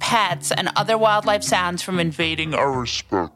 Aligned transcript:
pets, 0.00 0.50
and 0.52 0.70
other 0.76 0.96
wildlife 0.98 1.42
sounds 1.42 1.82
from 1.82 1.98
invading 1.98 2.54
our 2.54 2.70
respect. 2.72 3.32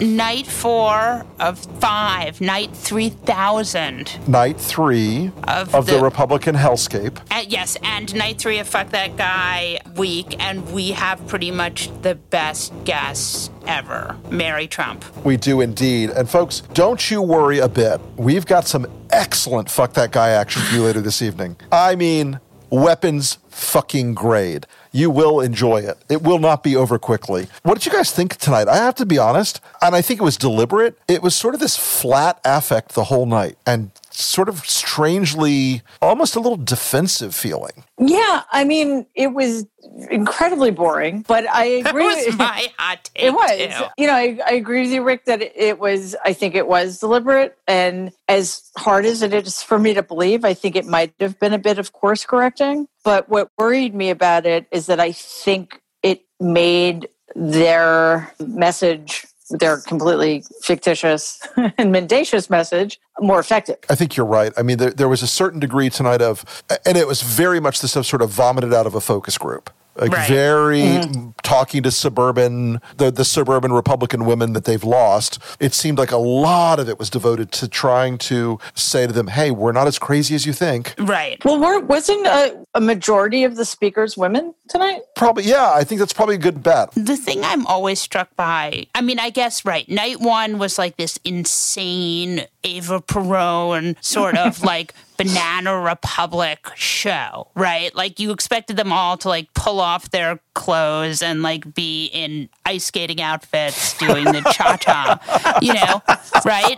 Night 0.00 0.44
four 0.48 1.24
of 1.38 1.56
five, 1.78 2.40
night 2.40 2.74
3000. 2.74 4.28
Night 4.28 4.58
three 4.58 5.30
Of 5.44 5.72
of, 5.72 5.86
the, 5.86 5.92
the- 5.98 6.02
Republican 6.02 6.56
hellscape. 6.56 7.18
Uh, 7.30 7.44
yes, 7.48 7.76
and 7.84 8.12
night 8.16 8.38
three 8.38 8.58
of 8.58 8.66
Fuck 8.66 8.90
That 8.90 9.16
Guy 9.16 9.78
week, 9.94 10.34
and 10.42 10.68
we 10.72 10.90
have 10.90 11.24
pretty 11.28 11.52
much 11.52 11.90
the 12.02 12.16
best 12.16 12.72
guests 12.84 13.50
ever, 13.68 14.16
Mary 14.30 14.66
Trump. 14.66 15.04
We 15.24 15.36
do 15.36 15.60
indeed. 15.60 16.10
And 16.10 16.28
folks, 16.28 16.62
don't 16.74 17.08
you 17.08 17.22
worry 17.22 17.60
a 17.60 17.68
bit. 17.68 18.00
We've 18.16 18.46
got 18.46 18.66
some 18.66 18.86
excellent 19.10 19.70
fuck 19.70 19.92
that 19.92 20.10
guy 20.10 20.30
action 20.30 20.60
for 20.62 20.74
you 20.74 20.82
later 20.82 21.02
this 21.02 21.22
evening. 21.22 21.56
I 21.70 21.94
mean, 21.94 22.40
weapons 22.74 23.38
fucking 23.48 24.14
grade. 24.14 24.66
You 24.92 25.10
will 25.10 25.40
enjoy 25.40 25.78
it. 25.78 25.98
It 26.08 26.22
will 26.22 26.38
not 26.38 26.62
be 26.62 26.76
over 26.76 26.98
quickly. 26.98 27.48
What 27.62 27.74
did 27.74 27.86
you 27.86 27.92
guys 27.92 28.10
think 28.10 28.36
tonight? 28.36 28.68
I 28.68 28.76
have 28.76 28.94
to 28.96 29.06
be 29.06 29.18
honest, 29.18 29.60
and 29.82 29.94
I 29.94 30.02
think 30.02 30.20
it 30.20 30.24
was 30.24 30.36
deliberate. 30.36 30.98
It 31.08 31.22
was 31.22 31.34
sort 31.34 31.54
of 31.54 31.60
this 31.60 31.76
flat 31.76 32.40
affect 32.44 32.94
the 32.94 33.04
whole 33.04 33.26
night 33.26 33.56
and 33.66 33.90
sort 34.16 34.48
of 34.48 34.60
strangely 34.68 35.82
almost 36.00 36.36
a 36.36 36.40
little 36.40 36.56
defensive 36.56 37.34
feeling. 37.34 37.84
Yeah, 37.98 38.42
I 38.52 38.64
mean, 38.64 39.06
it 39.14 39.28
was 39.34 39.66
incredibly 40.10 40.70
boring, 40.70 41.24
but 41.26 41.44
I 41.50 41.82
That 41.84 41.90
agree. 41.90 42.04
was 42.26 42.36
my 42.36 42.68
hot 42.78 43.04
take. 43.14 43.24
it 43.26 43.30
was. 43.32 43.50
too. 43.76 43.84
You 43.98 44.06
know, 44.06 44.14
I, 44.14 44.38
I 44.46 44.52
agree 44.54 44.82
with 44.82 44.90
you, 44.92 45.02
Rick, 45.02 45.24
that 45.26 45.42
it, 45.42 45.52
it 45.56 45.78
was, 45.78 46.14
I 46.24 46.32
think 46.32 46.54
it 46.54 46.66
was 46.66 46.98
deliberate. 46.98 47.56
And 47.66 48.12
as 48.28 48.70
hard 48.78 49.04
as 49.04 49.22
it 49.22 49.34
is 49.34 49.62
for 49.62 49.78
me 49.78 49.94
to 49.94 50.02
believe, 50.02 50.44
I 50.44 50.54
think 50.54 50.76
it 50.76 50.86
might 50.86 51.12
have 51.20 51.38
been 51.38 51.52
a 51.52 51.58
bit 51.58 51.78
of 51.78 51.92
course 51.92 52.24
correcting. 52.24 52.86
But 53.04 53.28
what 53.28 53.48
worried 53.58 53.94
me 53.94 54.10
about 54.10 54.46
it 54.46 54.66
is 54.70 54.86
that 54.86 55.00
I 55.00 55.12
think 55.12 55.80
it 56.02 56.22
made 56.40 57.08
their 57.34 58.32
message, 58.38 59.26
their 59.58 59.78
completely 59.78 60.44
fictitious 60.62 61.40
and 61.78 61.92
mendacious 61.92 62.50
message, 62.50 63.00
more 63.20 63.38
effective. 63.38 63.78
I 63.88 63.94
think 63.94 64.16
you're 64.16 64.26
right. 64.26 64.52
I 64.56 64.62
mean, 64.62 64.78
there, 64.78 64.90
there 64.90 65.08
was 65.08 65.22
a 65.22 65.26
certain 65.26 65.60
degree 65.60 65.90
tonight 65.90 66.20
of, 66.20 66.64
and 66.84 66.96
it 66.96 67.06
was 67.06 67.22
very 67.22 67.60
much 67.60 67.80
the 67.80 67.88
stuff 67.88 68.06
sort 68.06 68.22
of 68.22 68.30
vomited 68.30 68.74
out 68.74 68.86
of 68.86 68.94
a 68.94 69.00
focus 69.00 69.38
group. 69.38 69.70
Like 69.96 70.12
Right. 70.12 70.28
very 70.28 70.80
mm-hmm. 70.80 71.30
talking 71.42 71.82
to 71.84 71.90
suburban, 71.90 72.80
the, 72.96 73.10
the 73.10 73.24
suburban 73.24 73.72
Republican 73.72 74.24
women 74.24 74.52
that 74.52 74.64
they've 74.64 74.82
lost. 74.82 75.38
It 75.60 75.72
seemed 75.72 75.98
like 75.98 76.10
a 76.10 76.16
lot 76.16 76.80
of 76.80 76.88
it 76.88 76.98
was 76.98 77.10
devoted 77.10 77.52
to 77.52 77.68
trying 77.68 78.18
to 78.18 78.58
say 78.74 79.06
to 79.06 79.12
them, 79.12 79.28
hey, 79.28 79.50
we're 79.50 79.72
not 79.72 79.86
as 79.86 79.98
crazy 79.98 80.34
as 80.34 80.46
you 80.46 80.52
think. 80.52 80.94
Right. 80.98 81.42
Well, 81.44 81.60
were, 81.60 81.80
wasn't 81.80 82.26
a, 82.26 82.64
a 82.74 82.80
majority 82.80 83.44
of 83.44 83.56
the 83.56 83.64
speakers 83.64 84.16
women 84.16 84.54
tonight? 84.68 85.02
Probably, 85.14 85.44
yeah, 85.44 85.72
I 85.72 85.84
think 85.84 86.00
that's 86.00 86.12
probably 86.12 86.34
a 86.36 86.38
good 86.38 86.62
bet. 86.62 86.90
The 86.92 87.16
thing 87.16 87.44
I'm 87.44 87.66
always 87.66 88.00
struck 88.00 88.34
by, 88.36 88.86
I 88.94 89.00
mean, 89.00 89.18
I 89.18 89.30
guess, 89.30 89.64
right, 89.64 89.88
night 89.88 90.20
one 90.20 90.58
was 90.58 90.78
like 90.78 90.96
this 90.96 91.18
insane 91.24 92.46
Eva 92.64 93.00
Peron 93.00 93.96
sort 94.00 94.36
of 94.36 94.62
like 94.64 94.94
Banana 95.16 95.80
Republic 95.80 96.68
show, 96.74 97.48
right? 97.54 97.94
Like 97.94 98.20
you 98.20 98.30
expected 98.32 98.76
them 98.76 98.92
all 98.92 99.16
to 99.18 99.28
like 99.28 99.52
pull 99.54 99.80
off 99.80 100.10
their 100.10 100.40
clothes 100.54 101.22
and 101.22 101.42
like 101.42 101.74
be 101.74 102.06
in 102.06 102.48
ice 102.64 102.84
skating 102.84 103.20
outfits 103.20 103.96
doing 103.98 104.24
the 104.24 104.40
cha 104.52 104.76
cha, 104.76 105.58
you 105.60 105.74
know, 105.74 106.02
right? 106.44 106.76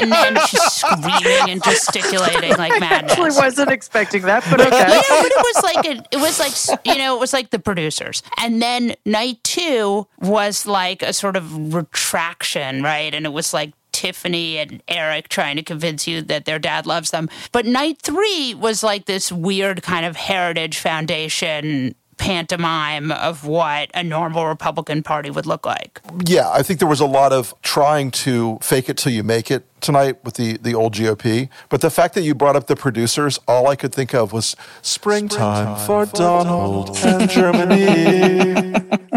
And 0.00 0.12
then 0.12 0.38
she's 0.46 0.62
screaming 0.62 1.50
and 1.50 1.62
gesticulating 1.62 2.56
like 2.56 2.78
madness. 2.80 3.12
Actually, 3.12 3.30
wasn't 3.36 3.70
expecting 3.70 4.22
that, 4.22 4.44
but 4.50 4.60
okay. 4.60 4.70
know, 4.70 5.02
but 5.08 5.32
it 5.32 5.54
was 5.54 5.62
like 5.62 5.86
a, 5.86 6.04
it 6.12 6.18
was 6.18 6.38
like 6.38 6.78
you 6.84 6.96
know, 6.98 7.16
it 7.16 7.20
was 7.20 7.32
like 7.32 7.50
the 7.50 7.58
producers. 7.58 8.22
And 8.38 8.62
then 8.62 8.94
night 9.04 9.42
two 9.44 10.06
was 10.20 10.66
like 10.66 11.02
a 11.02 11.12
sort 11.12 11.36
of 11.36 11.74
retraction, 11.74 12.82
right? 12.82 13.14
And 13.14 13.26
it 13.26 13.32
was 13.32 13.52
like 13.52 13.72
Tiffany 13.98 14.58
and 14.58 14.80
Eric 14.86 15.28
trying 15.28 15.56
to 15.56 15.62
convince 15.64 16.06
you 16.06 16.22
that 16.22 16.44
their 16.44 16.60
dad 16.60 16.86
loves 16.86 17.10
them. 17.10 17.28
But 17.50 17.66
night 17.66 18.00
three 18.00 18.54
was 18.54 18.84
like 18.84 19.06
this 19.06 19.32
weird 19.32 19.82
kind 19.82 20.06
of 20.06 20.14
Heritage 20.14 20.78
Foundation 20.78 21.96
pantomime 22.16 23.10
of 23.10 23.44
what 23.44 23.90
a 23.94 24.04
normal 24.04 24.46
Republican 24.46 25.02
Party 25.02 25.30
would 25.30 25.46
look 25.46 25.66
like. 25.66 26.00
Yeah, 26.26 26.48
I 26.48 26.62
think 26.62 26.78
there 26.78 26.88
was 26.88 27.00
a 27.00 27.06
lot 27.06 27.32
of 27.32 27.54
trying 27.62 28.12
to 28.12 28.58
fake 28.62 28.88
it 28.88 28.98
till 28.98 29.12
you 29.12 29.24
make 29.24 29.50
it 29.50 29.64
tonight 29.80 30.24
with 30.24 30.34
the, 30.34 30.58
the 30.58 30.74
old 30.74 30.94
GOP. 30.94 31.48
But 31.68 31.80
the 31.80 31.90
fact 31.90 32.14
that 32.14 32.22
you 32.22 32.36
brought 32.36 32.54
up 32.54 32.68
the 32.68 32.76
producers, 32.76 33.40
all 33.48 33.66
I 33.66 33.74
could 33.74 33.92
think 33.92 34.14
of 34.14 34.32
was 34.32 34.54
springtime, 34.80 35.76
for, 35.86 36.06
Donald, 36.06 36.96
and 36.98 37.28
Germany. 37.28 38.74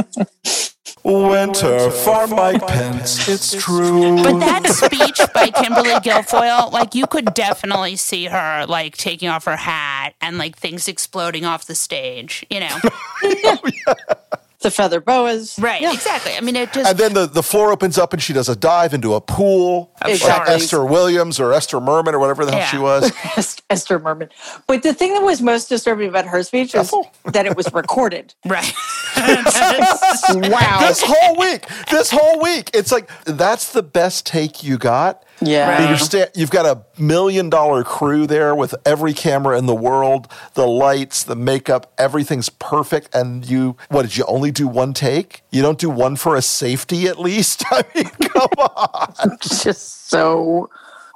Winter 1.12 1.92
for 1.92 2.28
Mike 2.28 2.66
Pence, 2.68 3.28
it's 3.28 3.54
true. 3.62 4.16
But 4.18 4.40
that 4.40 4.68
speech 4.68 5.20
by 5.34 5.50
Kimberly 5.50 5.92
Guilfoyle, 5.92 6.72
like 6.72 6.96
you 6.96 7.06
could 7.08 7.34
definitely 7.34 7.96
see 7.98 8.26
her 8.26 8.66
like 8.68 8.98
taking 8.98 9.30
off 9.30 9.46
her 9.46 9.58
hat 9.58 10.14
and 10.22 10.38
like 10.38 10.56
things 10.58 10.88
exploding 10.88 11.46
off 11.46 11.66
the 11.66 11.76
stage, 11.76 12.46
you 12.50 12.62
know? 12.62 12.78
Oh, 13.24 13.58
The 14.62 14.70
feather 14.72 15.02
boas. 15.02 15.58
Right, 15.58 15.82
exactly. 15.82 16.34
I 16.36 16.42
mean, 16.42 16.56
it 16.56 16.72
just 16.72 16.90
and 16.90 16.98
then 16.98 17.14
the, 17.14 17.26
the 17.26 17.42
floor 17.42 17.72
opens 17.72 17.98
up 17.98 18.14
and 18.14 18.22
she 18.22 18.32
does 18.32 18.48
a 18.48 18.56
dive 18.56 18.94
into 18.94 19.16
a 19.16 19.22
pool. 19.22 19.92
Like 20.02 20.14
Exactly. 20.14 20.54
Esther 20.54 20.86
Williams 20.86 21.40
or 21.40 21.52
Esther 21.52 21.82
Merman 21.82 22.14
or 22.14 22.20
whatever 22.20 22.46
the 22.46 22.52
hell 22.52 22.68
she 22.68 22.78
was. 22.78 23.12
Esther 23.70 23.98
Merman. 23.98 24.30
But 24.68 24.84
the 24.84 24.94
thing 24.94 25.14
that 25.14 25.24
was 25.24 25.42
most 25.42 25.68
disturbing 25.68 26.10
about 26.10 26.26
her 26.26 26.44
speech 26.44 26.76
is 26.76 26.92
oh. 26.94 27.10
that 27.32 27.46
it 27.46 27.58
was 27.58 27.74
recorded. 27.74 28.36
right. 28.46 28.72
wow. 29.18 30.80
this 30.88 31.02
whole 31.04 31.38
week, 31.38 31.66
this 31.90 32.12
whole 32.12 32.40
week, 32.42 32.70
it's 32.74 32.92
like 32.92 33.10
that's 33.26 33.74
the 33.74 33.84
best 33.84 34.26
take 34.26 34.64
you 34.64 34.78
got. 34.78 35.24
Yeah. 35.42 35.78
And 35.80 35.90
You're 35.90 35.98
sta- 35.98 36.32
you've 36.36 36.52
got 36.52 36.66
a 36.66 37.02
million 37.02 37.50
dollar 37.50 37.84
crew 37.84 38.28
there 38.28 38.54
with 38.56 38.76
every 38.86 39.14
camera 39.14 39.58
in 39.58 39.66
the 39.66 39.76
world, 39.76 40.28
the 40.54 40.68
lights, 40.68 41.24
the 41.24 41.36
makeup, 41.36 41.92
everything's 41.98 42.50
perfect. 42.50 43.14
And 43.14 43.46
you, 43.46 43.76
what 43.90 44.04
did 44.04 44.18
you 44.18 44.26
only 44.26 44.52
do 44.52 44.68
one 44.68 44.94
take? 44.94 45.42
You 45.52 45.62
don't 45.62 45.80
do 45.80 45.90
one 45.90 46.16
for 46.16 46.36
a 46.36 46.42
safety 46.42 47.08
at 47.08 47.20
least? 47.20 47.64
I 47.72 47.84
mean, 47.96 48.06
come 48.06 48.50
on. 48.58 49.14
It's 49.34 49.64
just 49.64 50.10
so 50.10 50.70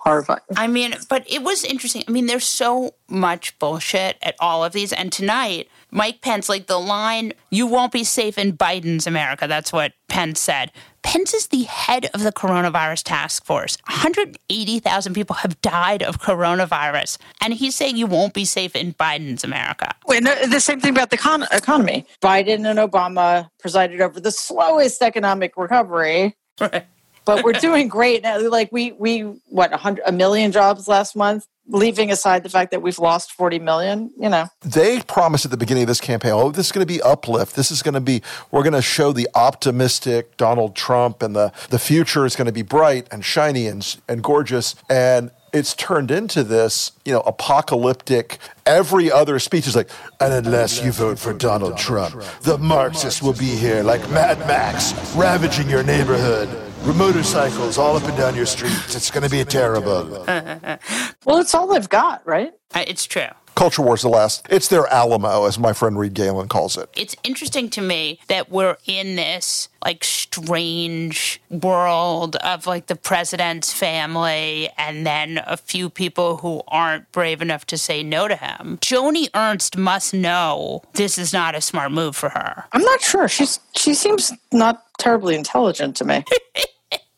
horrifying. 0.06 0.40
I 0.56 0.68
mean, 0.68 0.96
but 1.10 1.24
it 1.32 1.44
was 1.44 1.64
interesting. 1.64 2.04
I 2.08 2.12
mean, 2.12 2.28
there's 2.28 2.46
so 2.46 2.94
much 3.10 3.58
bullshit 3.60 4.18
at 4.22 4.36
all 4.40 4.64
of 4.64 4.74
these. 4.74 4.94
And 4.94 5.12
tonight, 5.12 5.68
Mike 5.92 6.22
Pence, 6.22 6.48
like 6.48 6.68
the 6.68 6.78
line, 6.80 7.34
you 7.50 7.66
won't 7.66 7.92
be 7.92 8.04
safe 8.04 8.38
in 8.38 8.56
Biden's 8.56 9.08
America. 9.08 9.48
That's 9.48 9.74
what 9.74 9.94
Pence 10.08 10.40
said. 10.40 10.72
Pence 11.04 11.34
is 11.34 11.48
the 11.48 11.64
head 11.64 12.08
of 12.14 12.24
the 12.24 12.32
coronavirus 12.32 13.04
task 13.04 13.46
force. 13.46 13.78
180,000 13.88 15.14
people 15.14 15.36
have 15.38 15.60
died 15.62 16.02
of 16.02 16.20
coronavirus. 16.20 17.18
And 17.42 17.54
he's 17.54 17.76
saying 17.76 17.98
you 17.98 18.08
won't 18.08 18.34
be 18.34 18.46
safe 18.46 18.76
in 18.76 18.94
Biden's 18.94 19.44
America. 19.44 19.94
And 20.10 20.26
the 20.26 20.60
same 20.60 20.80
thing 20.80 20.92
about 20.92 21.12
the 21.12 21.18
con- 21.18 21.46
economy. 21.52 22.06
Biden 22.22 22.70
and 22.70 22.80
Obama 22.80 23.50
presided 23.60 24.02
over 24.02 24.20
the 24.20 24.32
slowest 24.32 25.02
economic 25.02 25.54
recovery, 25.58 26.36
Right. 26.60 26.86
But 27.26 27.44
we're 27.44 27.54
doing 27.54 27.88
great 27.88 28.24
now. 28.24 28.40
Like 28.50 28.72
we, 28.72 28.94
we 28.94 29.22
what 29.50 29.74
a 29.74 29.78
hundred, 29.78 30.04
a 30.06 30.12
million 30.12 30.52
jobs 30.52 30.88
last 30.88 31.16
month. 31.16 31.46
Leaving 31.68 32.12
aside 32.12 32.44
the 32.44 32.50
fact 32.50 32.70
that 32.70 32.84
we've 32.84 33.00
lost 33.00 33.32
forty 33.32 33.58
million, 33.58 34.12
you 34.20 34.30
know, 34.30 34.48
They 34.62 35.02
promised 35.02 35.46
at 35.46 35.52
the 35.52 35.58
beginning 35.58 35.82
of 35.82 35.88
this 35.88 36.00
campaign, 36.00 36.32
oh, 36.32 36.52
this 36.52 36.68
is 36.68 36.72
going 36.72 36.86
to 36.86 36.94
be 36.94 37.02
uplift. 37.02 37.56
This 37.56 37.72
is 37.72 37.82
going 37.82 37.96
to 37.96 38.00
be, 38.00 38.22
we're 38.52 38.62
going 38.62 38.74
to 38.74 38.84
show 38.84 39.12
the 39.12 39.28
optimistic 39.34 40.38
Donald 40.38 40.76
Trump 40.76 41.24
and 41.24 41.36
the, 41.36 41.52
the 41.72 41.80
future 41.80 42.24
is 42.24 42.36
going 42.36 42.46
to 42.46 42.52
be 42.52 42.62
bright 42.62 43.08
and 43.10 43.26
shiny 43.26 43.66
and, 43.66 43.98
and 44.08 44.22
gorgeous. 44.22 44.76
And 44.92 45.32
it's 45.54 45.74
turned 45.74 46.12
into 46.12 46.44
this, 46.44 46.92
you 47.04 47.12
know, 47.14 47.22
apocalyptic. 47.22 48.38
Every 48.68 49.12
other 49.12 49.40
speech 49.40 49.66
is 49.66 49.76
like, 49.76 49.90
and 50.20 50.34
unless 50.46 50.84
you 50.84 50.92
vote 50.92 51.18
for 51.18 51.34
Donald 51.34 51.80
Trump, 51.80 52.22
the 52.42 52.60
Marxists 52.60 53.24
will 53.24 53.34
be 53.34 53.56
here 53.56 53.82
like 53.82 54.08
Mad 54.12 54.38
Max, 54.42 54.94
ravaging 55.16 55.68
your 55.68 55.82
neighborhood. 55.82 56.48
Motorcycles 56.94 57.78
all 57.78 57.98
up 57.98 58.04
and 58.04 58.18
down 58.18 58.36
your 58.36 58.46
streets. 58.46 58.96
It's 58.96 59.12
going 59.12 59.24
to 59.24 59.30
be 59.30 59.42
a 59.42 59.46
terrible. 59.46 60.24
well, 61.26 61.40
it's 61.40 61.54
all 61.54 61.68
they've 61.68 61.90
got, 61.90 62.26
right? 62.26 62.54
Uh, 62.74 62.84
It's 62.88 63.06
true. 63.06 63.28
Culture 63.56 63.82
Wars 63.82 64.02
the 64.02 64.10
last. 64.10 64.46
It's 64.50 64.68
their 64.68 64.86
Alamo, 64.88 65.46
as 65.46 65.58
my 65.58 65.72
friend 65.72 65.98
Reed 65.98 66.14
Galen 66.14 66.50
calls 66.50 66.78
it. 66.78 66.90
It's 66.98 67.16
interesting 67.24 67.70
to 67.72 67.82
me 67.82 68.20
that 68.28 68.52
we're 68.52 68.76
in 68.86 69.16
this 69.16 69.70
like 69.86 70.04
strange 70.04 71.42
world 71.50 72.36
of 72.38 72.68
like 72.68 72.88
the 72.88 72.98
president's 72.98 73.72
family 73.72 74.70
and 74.78 75.06
then 75.08 75.42
a 75.48 75.56
few 75.56 75.90
people 75.90 76.38
who 76.38 76.64
aren't 76.68 77.10
brave 77.14 77.42
enough 77.42 77.66
to 77.68 77.78
say 77.78 78.04
no 78.04 78.28
to 78.28 78.36
him. 78.36 78.78
Joni 78.82 79.30
Ernst 79.34 79.78
must 79.78 80.14
know 80.14 80.82
this 80.94 81.18
is 81.18 81.32
not 81.32 81.56
a 81.56 81.62
smart 81.62 81.94
move 81.94 82.16
for 82.18 82.30
her. 82.30 82.66
I'm 82.74 82.84
not 82.84 83.00
sure. 83.02 83.30
She's 83.30 83.62
she 83.78 83.94
seems 83.94 84.34
not 84.52 84.84
terribly 85.00 85.34
intelligent 85.36 85.96
to 85.98 86.04
me. 86.06 86.26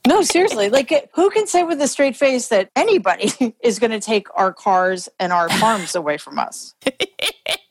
No, 0.08 0.22
seriously. 0.22 0.70
Like, 0.70 1.10
who 1.14 1.30
can 1.30 1.48
say 1.48 1.64
with 1.64 1.82
a 1.82 1.88
straight 1.88 2.16
face 2.16 2.48
that 2.48 2.70
anybody 2.78 3.56
is 3.62 3.78
going 3.78 3.92
to 3.92 4.00
take 4.00 4.28
our 4.36 4.54
cars 4.54 5.10
and 5.20 5.34
our 5.34 5.50
farms 5.50 5.96
away 5.96 6.18
from 6.18 6.40
us? 6.40 6.76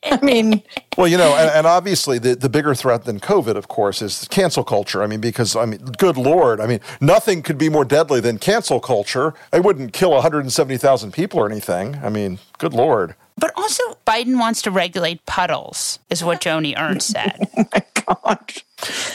I 0.03 0.19
mean, 0.21 0.61
well, 0.97 1.07
you 1.07 1.17
know, 1.17 1.35
and, 1.35 1.49
and, 1.49 1.67
obviously 1.67 2.17
the, 2.19 2.35
the 2.35 2.47
bigger 2.47 2.73
threat 2.75 3.05
than 3.05 3.19
COVID, 3.19 3.55
of 3.55 3.67
course, 3.67 4.01
is 4.01 4.27
cancel 4.29 4.63
culture. 4.63 5.01
I 5.03 5.07
mean, 5.07 5.19
because, 5.19 5.55
I 5.55 5.65
mean, 5.65 5.79
good 5.97 6.15
Lord, 6.15 6.61
I 6.61 6.67
mean, 6.67 6.79
nothing 7.01 7.41
could 7.41 7.57
be 7.57 7.69
more 7.69 7.83
deadly 7.83 8.21
than 8.21 8.37
cancel 8.37 8.79
culture. 8.79 9.33
It 9.51 9.63
wouldn't 9.63 9.91
kill 9.91 10.11
170,000 10.11 11.11
people 11.11 11.39
or 11.39 11.49
anything. 11.49 11.95
I 12.03 12.09
mean, 12.09 12.39
good 12.59 12.73
Lord. 12.73 13.15
But 13.37 13.51
also, 13.55 13.83
Biden 14.05 14.39
wants 14.39 14.61
to 14.61 14.71
regulate 14.71 15.25
puddles, 15.25 15.99
is 16.09 16.23
what 16.23 16.39
Joni 16.41 16.77
Ernst 16.77 17.09
said. 17.09 17.47
Oh 17.96 17.96
God. 18.07 18.39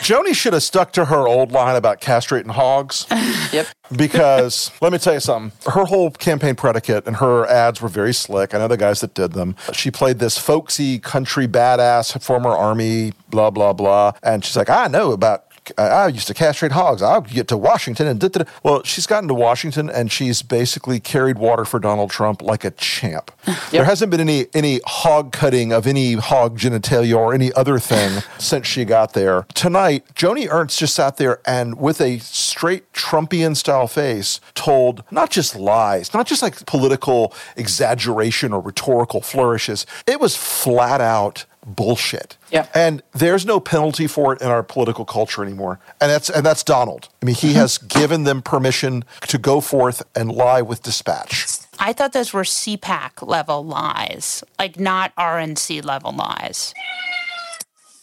Joni 0.03 0.35
should 0.35 0.53
have 0.53 0.63
stuck 0.63 0.93
to 0.93 1.07
her 1.07 1.27
old 1.29 1.53
line 1.53 1.77
about 1.77 2.01
castrating 2.01 2.51
hogs. 2.51 3.07
yep. 3.53 3.67
Because 3.95 4.71
let 4.81 4.93
me 4.93 4.99
tell 4.99 5.15
you 5.15 5.21
something. 5.21 5.53
Her 5.73 5.85
whole 5.85 6.11
campaign 6.11 6.57
predicate 6.57 7.07
and 7.07 7.17
her 7.17 7.47
ads 7.47 7.81
were 7.81 7.89
very 7.89 8.13
slick. 8.13 8.55
I 8.55 8.59
know 8.59 8.69
the 8.69 8.77
guys 8.77 9.01
that 9.01 9.15
did 9.15 9.33
them. 9.33 9.55
She 9.73 9.91
played 9.91 10.19
this 10.19 10.37
folksy 10.39 10.99
country 10.99 11.47
badass, 11.47 12.21
former 12.23 12.51
army, 12.51 13.13
blah, 13.31 13.51
blah, 13.51 13.73
blah. 13.73 14.13
And 14.23 14.45
she's 14.45 14.57
like, 14.57 14.71
I 14.71 14.89
know 14.89 15.13
about 15.13 15.45
I 15.79 16.09
used 16.09 16.27
to 16.27 16.35
castrate 16.35 16.73
hogs. 16.73 17.03
I'll 17.03 17.21
get 17.21 17.49
to 17.49 17.57
Washington 17.57 18.07
and 18.07 18.19
da. 18.19 18.45
well, 18.63 18.83
she's 18.83 19.07
gotten 19.07 19.29
to 19.29 19.35
Washington 19.35 19.89
and 19.89 20.11
she's 20.11 20.43
basically 20.43 20.99
carried 20.99 21.39
water 21.39 21.65
for 21.65 21.79
Donald 21.79 22.11
Trump 22.11 22.43
like 22.43 22.65
a 22.65 22.71
champ. 22.73 23.31
Yep. 23.53 23.71
There 23.71 23.85
hasn't 23.85 24.11
been 24.11 24.21
any 24.21 24.47
any 24.55 24.81
hog 24.85 25.33
cutting 25.33 25.73
of 25.73 25.87
any 25.87 26.15
hog 26.15 26.59
genitalia 26.59 27.17
or 27.17 27.33
any 27.33 27.53
other 27.55 27.79
thing 27.79 28.23
since 28.39 28.67
she 28.67 28.85
got 28.85 29.15
there. 29.15 29.47
Tonight, 29.55 30.05
Joni 30.15 30.47
Ernst 30.51 30.79
just 30.79 30.95
sat 30.95 31.17
there 31.17 31.41
and 31.47 31.79
with 31.79 32.01
a 32.01 32.19
straight 32.19 32.93
Trumpian 32.93 33.57
style 33.57 33.87
face 33.87 34.41
told 34.55 35.05
not 35.11 35.31
just 35.31 35.57
lies, 35.57 36.13
not 36.13 36.27
just 36.27 36.43
like 36.43 36.67
political 36.67 37.35
exaggeration 37.57 38.53
or 38.53 38.61
rhetorical 38.61 39.23
flourishes. 39.23 39.87
It 40.07 40.21
was 40.21 40.37
flat 40.37 41.01
out 41.01 41.47
bullshit. 41.67 42.37
Yeah. 42.51 42.67
And 42.75 43.03
there's 43.13 43.47
no 43.47 43.61
penalty 43.61 44.07
for 44.07 44.33
it 44.33 44.43
in 44.43 44.49
our 44.49 44.63
political 44.63 45.05
culture 45.05 45.43
anymore. 45.43 45.81
And 46.01 46.11
that's 46.11 46.31
and 46.31 46.45
that's 46.45 46.63
Donald. 46.63 47.09
I 47.23 47.27
mean, 47.27 47.35
he 47.35 47.49
mm-hmm. 47.49 47.59
has 47.59 47.79
given 47.79 48.25
them 48.25 48.43
permission 48.43 49.05
to 49.29 49.39
go 49.39 49.61
forth 49.61 50.03
and 50.15 50.31
lie 50.31 50.63
with 50.63 50.83
dispatch. 50.83 51.47
I 51.79 51.93
thought 51.93 52.13
those 52.13 52.33
were 52.33 52.43
CPAC 52.43 53.27
level 53.27 53.65
lies, 53.65 54.45
like 54.59 54.79
not 54.79 55.15
RNC 55.17 55.85
level 55.85 56.13
lies. 56.13 56.75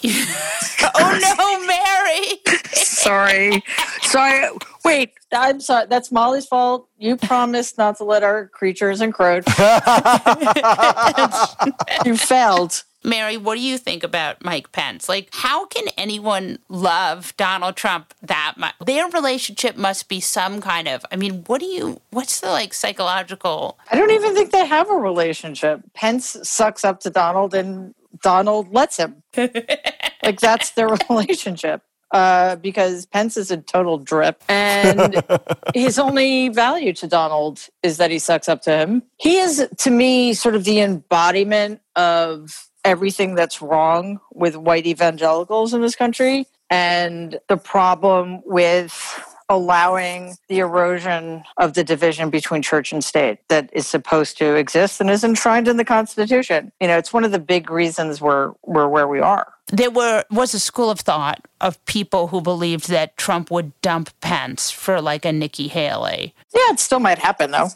oh 0.04 1.36
no, 1.38 1.68
Mary. 1.68 2.40
sorry. 2.74 3.64
Sorry. 4.02 4.48
Wait, 4.86 5.12
I'm 5.34 5.60
sorry. 5.60 5.88
That's 5.90 6.10
Molly's 6.12 6.46
fault. 6.46 6.88
You 6.98 7.18
promised 7.18 7.78
not 7.78 7.98
to 7.98 8.06
let 8.06 8.24
our 8.24 8.48
creatures 8.48 9.02
encroach. 9.02 9.46
you 12.06 12.16
failed. 12.16 12.84
Mary, 13.04 13.38
what 13.38 13.56
do 13.56 13.62
you 13.62 13.78
think 13.78 14.04
about 14.04 14.44
Mike 14.44 14.72
Pence? 14.72 15.08
Like, 15.08 15.30
how 15.32 15.66
can 15.66 15.88
anyone 15.98 16.60
love 16.68 17.36
Donald 17.38 17.76
Trump 17.76 18.14
that 18.22 18.56
much? 18.58 18.76
Their 18.86 19.08
relationship 19.08 19.78
must 19.78 20.10
be 20.10 20.20
some 20.20 20.62
kind 20.62 20.88
of, 20.88 21.06
I 21.12 21.16
mean, 21.16 21.44
what 21.48 21.60
do 21.60 21.66
you, 21.66 22.02
what's 22.12 22.42
the 22.42 22.50
like 22.50 22.74
psychological? 22.74 23.80
I 23.92 23.96
don't 23.96 24.12
even 24.12 24.34
think 24.34 24.52
they 24.52 24.66
have 24.66 24.90
a 24.90 24.96
relationship. 24.96 25.82
Pence 25.94 26.38
sucks 26.44 26.84
up 26.84 27.00
to 27.02 27.10
Donald 27.10 27.54
and 27.54 27.96
Donald 28.22 28.74
lets 28.74 28.98
him. 28.98 29.24
like, 29.38 30.40
that's 30.40 30.72
their 30.72 30.90
relationship. 31.10 31.82
Uh, 32.12 32.56
because 32.56 33.06
Pence 33.06 33.38
is 33.38 33.52
a 33.52 33.58
total 33.58 34.00
drip. 34.00 34.44
And 34.50 35.24
his 35.76 36.00
only 36.00 36.50
value 36.50 36.92
to 36.94 37.08
Donald 37.08 37.68
is 37.84 37.98
that 37.98 38.10
he 38.10 38.18
sucks 38.18 38.50
up 38.50 38.64
to 38.64 38.76
him. 38.76 39.04
He 39.18 39.38
is, 39.38 39.68
to 39.78 39.92
me, 39.92 40.34
sort 40.34 40.56
of 40.56 40.64
the 40.64 40.80
embodiment 40.80 41.82
of 41.96 42.69
everything 42.86 43.36
that's 43.36 43.62
wrong 43.62 44.20
with 44.32 44.56
white 44.56 44.86
evangelicals 44.86 45.74
in 45.74 45.82
this 45.82 45.96
country 45.96 46.48
and 46.70 47.40
the 47.48 47.58
problem 47.58 48.42
with 48.46 49.24
allowing 49.50 50.36
the 50.48 50.60
erosion 50.60 51.44
of 51.58 51.74
the 51.74 51.84
division 51.84 52.30
between 52.30 52.62
church 52.62 52.94
and 52.94 53.04
state 53.04 53.40
that 53.50 53.68
is 53.74 53.88
supposed 53.88 54.38
to 54.38 54.56
exist 54.56 55.02
and 55.02 55.10
is 55.10 55.24
enshrined 55.24 55.68
in 55.68 55.78
the 55.78 55.84
Constitution. 55.84 56.72
You 56.80 56.88
know, 56.88 56.98
it's 56.98 57.12
one 57.12 57.24
of 57.24 57.32
the 57.32 57.40
big 57.40 57.72
reasons 57.72 58.22
we're 58.22 58.54
we're 58.64 58.88
where 58.88 59.08
we 59.08 59.20
are. 59.20 59.52
There 59.68 59.90
were 59.90 60.24
was 60.30 60.54
a 60.54 60.60
school 60.60 60.92
of 60.92 61.00
thought 61.00 61.48
of 61.62 61.84
people 61.86 62.28
who 62.28 62.42
believed 62.42 62.90
that 62.90 63.18
Trump 63.18 63.50
would 63.50 63.80
dump 63.82 64.12
Pence 64.22 64.70
for 64.70 65.02
like 65.02 65.26
a 65.26 65.32
Nikki 65.32 65.68
Haley. 65.68 66.36
Yeah, 66.54 66.72
it 66.72 66.80
still 66.80 67.00
might 67.00 67.20
happen 67.20 67.52
though. 67.52 67.70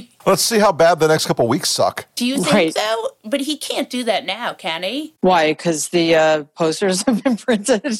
Let's 0.26 0.42
see 0.42 0.58
how 0.58 0.72
bad 0.72 1.00
the 1.00 1.08
next 1.08 1.26
couple 1.26 1.46
weeks 1.48 1.70
suck. 1.70 2.06
Do 2.14 2.26
you 2.26 2.36
think 2.36 2.52
right. 2.52 2.74
so? 2.74 3.10
But 3.24 3.40
he 3.40 3.56
can't 3.56 3.88
do 3.90 4.04
that 4.04 4.26
now, 4.26 4.54
can 4.54 4.82
he? 4.82 5.14
Why? 5.20 5.52
Because 5.52 5.88
the 5.88 6.14
uh, 6.14 6.44
posters 6.54 7.02
have 7.06 7.22
been 7.22 7.36
printed. 7.36 7.98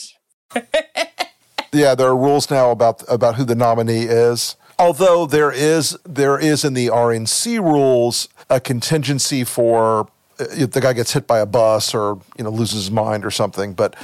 yeah, 1.72 1.94
there 1.94 2.08
are 2.08 2.16
rules 2.16 2.50
now 2.50 2.70
about 2.70 3.02
about 3.08 3.36
who 3.36 3.44
the 3.44 3.54
nominee 3.54 4.04
is. 4.04 4.56
Although 4.78 5.26
there 5.26 5.50
is 5.50 5.98
there 6.04 6.38
is 6.38 6.64
in 6.64 6.74
the 6.74 6.86
RNC 6.86 7.60
rules 7.60 8.28
a 8.48 8.60
contingency 8.60 9.44
for 9.44 10.08
if 10.38 10.72
the 10.72 10.80
guy 10.80 10.92
gets 10.92 11.12
hit 11.12 11.26
by 11.26 11.38
a 11.38 11.46
bus 11.46 11.94
or 11.94 12.20
you 12.36 12.44
know 12.44 12.50
loses 12.50 12.84
his 12.84 12.90
mind 12.90 13.24
or 13.24 13.30
something. 13.30 13.74
But 13.74 13.96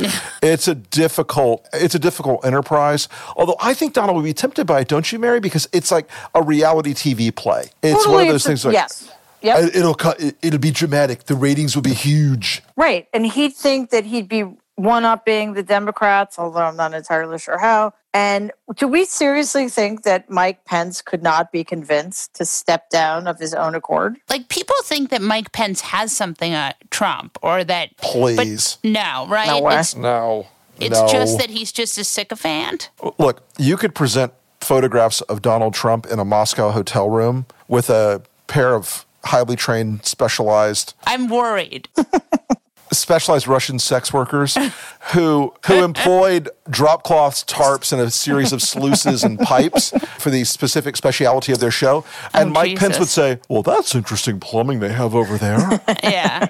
it's 0.42 0.68
a 0.68 0.74
difficult 0.74 1.68
it's 1.72 1.94
a 1.94 1.98
difficult 1.98 2.44
enterprise. 2.44 3.08
Although 3.36 3.56
I 3.60 3.74
think 3.74 3.94
Donald 3.94 4.16
would 4.16 4.24
be 4.24 4.34
tempted 4.34 4.66
by 4.66 4.80
it, 4.80 4.88
don't 4.88 5.10
you, 5.10 5.18
Mary? 5.18 5.40
Because 5.40 5.68
it's 5.72 5.90
like 5.90 6.08
a 6.34 6.42
reality 6.42 6.94
TV 6.94 7.34
play. 7.34 7.70
It's 7.82 8.04
totally, 8.04 8.14
one 8.14 8.26
of 8.26 8.32
those 8.32 8.46
things. 8.46 8.64
Like, 8.64 8.74
yes. 8.74 9.10
Yep. 9.42 9.74
It'll 9.74 9.94
cut. 9.94 10.18
it'll 10.40 10.58
be 10.58 10.70
dramatic. 10.70 11.24
The 11.24 11.34
ratings 11.34 11.74
will 11.74 11.82
be 11.82 11.92
huge. 11.92 12.62
Right, 12.76 13.08
and 13.12 13.26
he'd 13.26 13.52
think 13.52 13.90
that 13.90 14.06
he'd 14.06 14.26
be 14.26 14.46
one 14.76 15.04
up 15.04 15.24
being 15.24 15.54
the 15.54 15.62
Democrats, 15.62 16.38
although 16.38 16.62
I'm 16.62 16.76
not 16.76 16.94
entirely 16.94 17.38
sure 17.38 17.58
how. 17.58 17.92
And 18.12 18.52
do 18.76 18.86
we 18.86 19.04
seriously 19.04 19.68
think 19.68 20.02
that 20.02 20.30
Mike 20.30 20.64
Pence 20.64 21.02
could 21.02 21.22
not 21.22 21.50
be 21.50 21.64
convinced 21.64 22.34
to 22.34 22.44
step 22.44 22.88
down 22.90 23.26
of 23.26 23.38
his 23.38 23.54
own 23.54 23.74
accord? 23.74 24.16
Like 24.30 24.48
people 24.48 24.76
think 24.84 25.10
that 25.10 25.20
Mike 25.20 25.52
Pence 25.52 25.80
has 25.80 26.12
something 26.12 26.54
on 26.54 26.74
Trump 26.90 27.38
or 27.42 27.64
that. 27.64 27.96
Please. 27.96 28.78
no, 28.84 29.26
right? 29.28 29.48
No 29.48 29.62
way. 29.62 29.78
It's, 29.78 29.96
no. 29.96 30.46
It's 30.78 31.00
no. 31.00 31.08
just 31.08 31.38
that 31.38 31.50
he's 31.50 31.72
just 31.72 31.98
a 31.98 32.04
sycophant. 32.04 32.90
Look, 33.18 33.42
you 33.58 33.76
could 33.76 33.94
present 33.94 34.32
photographs 34.60 35.20
of 35.22 35.42
Donald 35.42 35.74
Trump 35.74 36.06
in 36.06 36.18
a 36.18 36.24
Moscow 36.24 36.70
hotel 36.70 37.10
room 37.10 37.46
with 37.68 37.90
a 37.90 38.22
pair 38.46 38.74
of 38.74 39.04
highly 39.24 39.56
trained, 39.56 40.04
specialized. 40.04 40.94
I'm 41.06 41.28
worried. 41.28 41.88
specialized 42.98 43.46
Russian 43.46 43.78
sex 43.78 44.12
workers 44.12 44.56
who 45.12 45.54
who 45.66 45.84
employed 45.84 46.48
drop 46.68 47.02
cloths, 47.02 47.44
tarps, 47.44 47.92
and 47.92 48.00
a 48.00 48.10
series 48.10 48.52
of 48.52 48.62
sluices 48.62 49.22
and 49.22 49.38
pipes 49.38 49.90
for 50.18 50.30
the 50.30 50.44
specific 50.44 50.96
speciality 50.96 51.52
of 51.52 51.58
their 51.58 51.70
show. 51.70 52.04
Oh, 52.06 52.28
and 52.34 52.50
oh, 52.50 52.52
Mike 52.52 52.70
Jesus. 52.70 52.80
Pence 52.80 52.98
would 52.98 53.08
say, 53.08 53.40
"Well, 53.48 53.62
that's 53.62 53.94
interesting 53.94 54.40
plumbing 54.40 54.80
they 54.80 54.92
have 54.92 55.14
over 55.14 55.36
there." 55.36 55.58
yeah. 56.02 56.48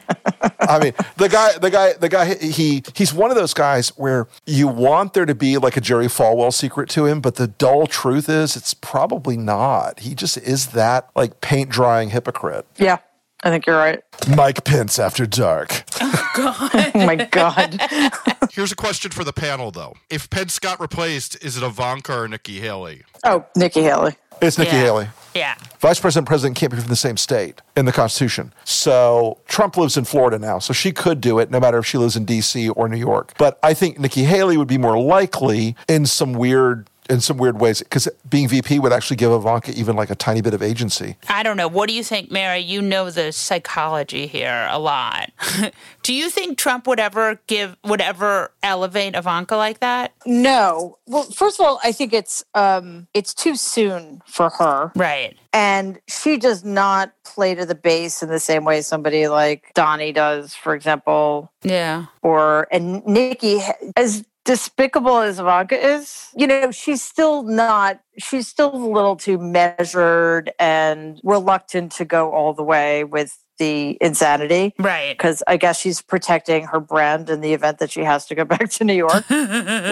I 0.60 0.78
mean, 0.78 0.92
the 1.16 1.28
guy, 1.28 1.58
the 1.58 1.70
guy, 1.70 1.92
the 1.94 2.08
guy. 2.08 2.34
He 2.34 2.82
he's 2.94 3.12
one 3.12 3.30
of 3.30 3.36
those 3.36 3.54
guys 3.54 3.90
where 3.96 4.28
you 4.46 4.68
want 4.68 5.14
there 5.14 5.26
to 5.26 5.34
be 5.34 5.58
like 5.58 5.76
a 5.76 5.80
Jerry 5.80 6.06
Falwell 6.06 6.52
secret 6.52 6.88
to 6.90 7.06
him, 7.06 7.20
but 7.20 7.36
the 7.36 7.48
dull 7.48 7.86
truth 7.86 8.28
is, 8.28 8.56
it's 8.56 8.74
probably 8.74 9.36
not. 9.36 10.00
He 10.00 10.14
just 10.14 10.36
is 10.38 10.68
that 10.68 11.10
like 11.14 11.40
paint 11.40 11.70
drying 11.70 12.10
hypocrite. 12.10 12.66
Yeah. 12.76 12.98
I 13.44 13.50
think 13.50 13.66
you're 13.66 13.76
right. 13.76 14.02
Mike 14.34 14.64
Pence 14.64 14.98
after 14.98 15.26
dark. 15.26 15.84
Oh, 16.00 16.30
God. 16.34 16.70
oh, 16.94 17.06
my 17.06 17.16
God. 17.16 17.78
Here's 18.50 18.72
a 18.72 18.76
question 18.76 19.10
for 19.10 19.22
the 19.22 19.34
panel, 19.34 19.70
though. 19.70 19.94
If 20.08 20.30
Pence 20.30 20.58
got 20.58 20.80
replaced, 20.80 21.44
is 21.44 21.58
it 21.58 21.62
Ivanka 21.62 22.20
or 22.20 22.26
Nikki 22.26 22.60
Haley? 22.60 23.02
Oh, 23.22 23.44
Nikki 23.54 23.82
Haley. 23.82 24.16
It's 24.40 24.58
Nikki 24.58 24.76
yeah. 24.76 24.82
Haley. 24.82 25.08
Yeah. 25.34 25.54
Vice 25.80 26.00
president 26.00 26.26
president 26.26 26.56
can't 26.56 26.72
be 26.72 26.78
from 26.78 26.88
the 26.88 26.96
same 26.96 27.16
state 27.16 27.60
in 27.76 27.84
the 27.84 27.92
Constitution. 27.92 28.52
So 28.64 29.38
Trump 29.46 29.76
lives 29.76 29.96
in 29.96 30.04
Florida 30.04 30.38
now, 30.38 30.58
so 30.58 30.72
she 30.72 30.92
could 30.92 31.20
do 31.20 31.38
it 31.38 31.50
no 31.50 31.60
matter 31.60 31.78
if 31.78 31.86
she 31.86 31.98
lives 31.98 32.16
in 32.16 32.24
D.C. 32.24 32.68
or 32.70 32.88
New 32.88 32.96
York. 32.96 33.34
But 33.36 33.58
I 33.62 33.74
think 33.74 33.98
Nikki 33.98 34.24
Haley 34.24 34.56
would 34.56 34.68
be 34.68 34.78
more 34.78 34.98
likely 34.98 35.76
in 35.88 36.06
some 36.06 36.32
weird 36.32 36.88
in 37.10 37.20
some 37.20 37.36
weird 37.36 37.60
ways 37.60 37.80
because 37.80 38.08
being 38.28 38.48
VP 38.48 38.78
would 38.78 38.92
actually 38.92 39.16
give 39.16 39.30
Ivanka 39.32 39.72
even 39.72 39.96
like 39.96 40.10
a 40.10 40.14
tiny 40.14 40.40
bit 40.40 40.54
of 40.54 40.62
agency. 40.62 41.16
I 41.28 41.42
don't 41.42 41.56
know. 41.56 41.68
What 41.68 41.88
do 41.88 41.94
you 41.94 42.02
think, 42.02 42.30
Mary? 42.30 42.60
You 42.60 42.80
know 42.80 43.10
the 43.10 43.32
psychology 43.32 44.26
here 44.26 44.68
a 44.70 44.78
lot. 44.78 45.30
do 46.02 46.14
you 46.14 46.30
think 46.30 46.58
Trump 46.58 46.86
would 46.86 47.00
ever 47.00 47.40
give 47.46 47.76
would 47.84 48.00
ever 48.00 48.50
elevate 48.62 49.14
Ivanka 49.14 49.56
like 49.56 49.80
that? 49.80 50.14
No. 50.24 50.98
Well, 51.06 51.24
first 51.24 51.60
of 51.60 51.66
all, 51.66 51.80
I 51.84 51.92
think 51.92 52.12
it's 52.12 52.44
um 52.54 53.06
it's 53.14 53.34
too 53.34 53.56
soon 53.56 54.22
for 54.26 54.50
her. 54.50 54.92
Right. 54.96 55.36
And 55.52 56.00
she 56.08 56.36
does 56.36 56.64
not 56.64 57.12
play 57.24 57.54
to 57.54 57.64
the 57.64 57.74
base 57.74 58.22
in 58.22 58.28
the 58.28 58.40
same 58.40 58.64
way 58.64 58.82
somebody 58.82 59.28
like 59.28 59.70
Donnie 59.74 60.12
does, 60.12 60.54
for 60.54 60.74
example. 60.74 61.52
Yeah. 61.62 62.06
Or 62.22 62.66
and 62.70 63.04
Nikki 63.06 63.60
as 63.96 64.24
despicable 64.44 65.18
as 65.18 65.38
Ivanka 65.38 65.76
is, 65.76 66.28
you 66.36 66.46
know, 66.46 66.70
she's 66.70 67.02
still 67.02 67.42
not, 67.42 68.00
she's 68.18 68.46
still 68.46 68.74
a 68.74 68.76
little 68.76 69.16
too 69.16 69.38
measured 69.38 70.52
and 70.58 71.20
reluctant 71.24 71.92
to 71.92 72.04
go 72.04 72.32
all 72.32 72.52
the 72.52 72.62
way 72.62 73.04
with 73.04 73.38
the 73.58 73.96
insanity. 74.00 74.74
Right. 74.78 75.16
Because 75.16 75.42
I 75.46 75.56
guess 75.56 75.80
she's 75.80 76.02
protecting 76.02 76.64
her 76.64 76.80
brand 76.80 77.30
in 77.30 77.40
the 77.40 77.52
event 77.52 77.78
that 77.78 77.90
she 77.90 78.02
has 78.02 78.26
to 78.26 78.34
go 78.34 78.44
back 78.44 78.70
to 78.70 78.84
New 78.84 78.94
York, 78.94 79.24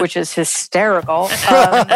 which 0.01 0.17
is 0.17 0.33
hysterical. 0.33 1.31
Um, 1.53 1.87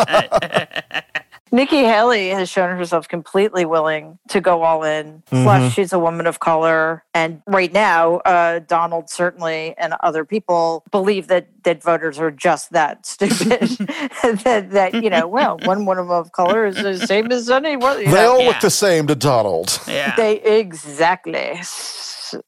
Nikki 1.53 1.79
Haley 1.85 2.29
has 2.31 2.49
shown 2.49 2.77
herself 2.77 3.07
completely 3.09 3.65
willing 3.65 4.19
to 4.29 4.41
go 4.41 4.63
all 4.63 4.83
in. 4.83 5.23
Mm-hmm. 5.31 5.45
Plus, 5.45 5.73
she's 5.73 5.93
a 5.93 5.99
woman 5.99 6.27
of 6.27 6.41
color, 6.41 7.05
and 7.15 7.41
right 7.47 7.73
now, 7.73 8.17
uh, 8.19 8.59
Donald 8.59 9.09
certainly 9.09 9.75
and 9.79 9.95
other 10.03 10.25
people 10.25 10.83
believe 10.91 11.29
that 11.29 11.49
that 11.63 11.83
voters 11.83 12.19
are 12.19 12.31
just 12.31 12.71
that 12.73 13.07
stupid. 13.07 13.37
that, 14.23 14.69
that 14.71 14.95
you 15.03 15.09
know, 15.11 15.27
well, 15.29 15.59
one 15.65 15.87
woman 15.87 16.09
of 16.11 16.33
color 16.33 16.67
is 16.67 16.77
the 16.77 16.99
same 17.07 17.31
as 17.31 17.49
anyone. 17.49 18.01
You 18.01 18.07
They 18.07 18.13
know? 18.13 18.33
all 18.33 18.41
Yeah. 18.41 18.49
look 18.49 18.61
the 18.61 18.71
same 18.71 19.07
to 19.07 19.15
Donald. 19.15 19.81
Yeah. 19.87 20.15
They 20.17 20.41
exactly. 20.41 21.59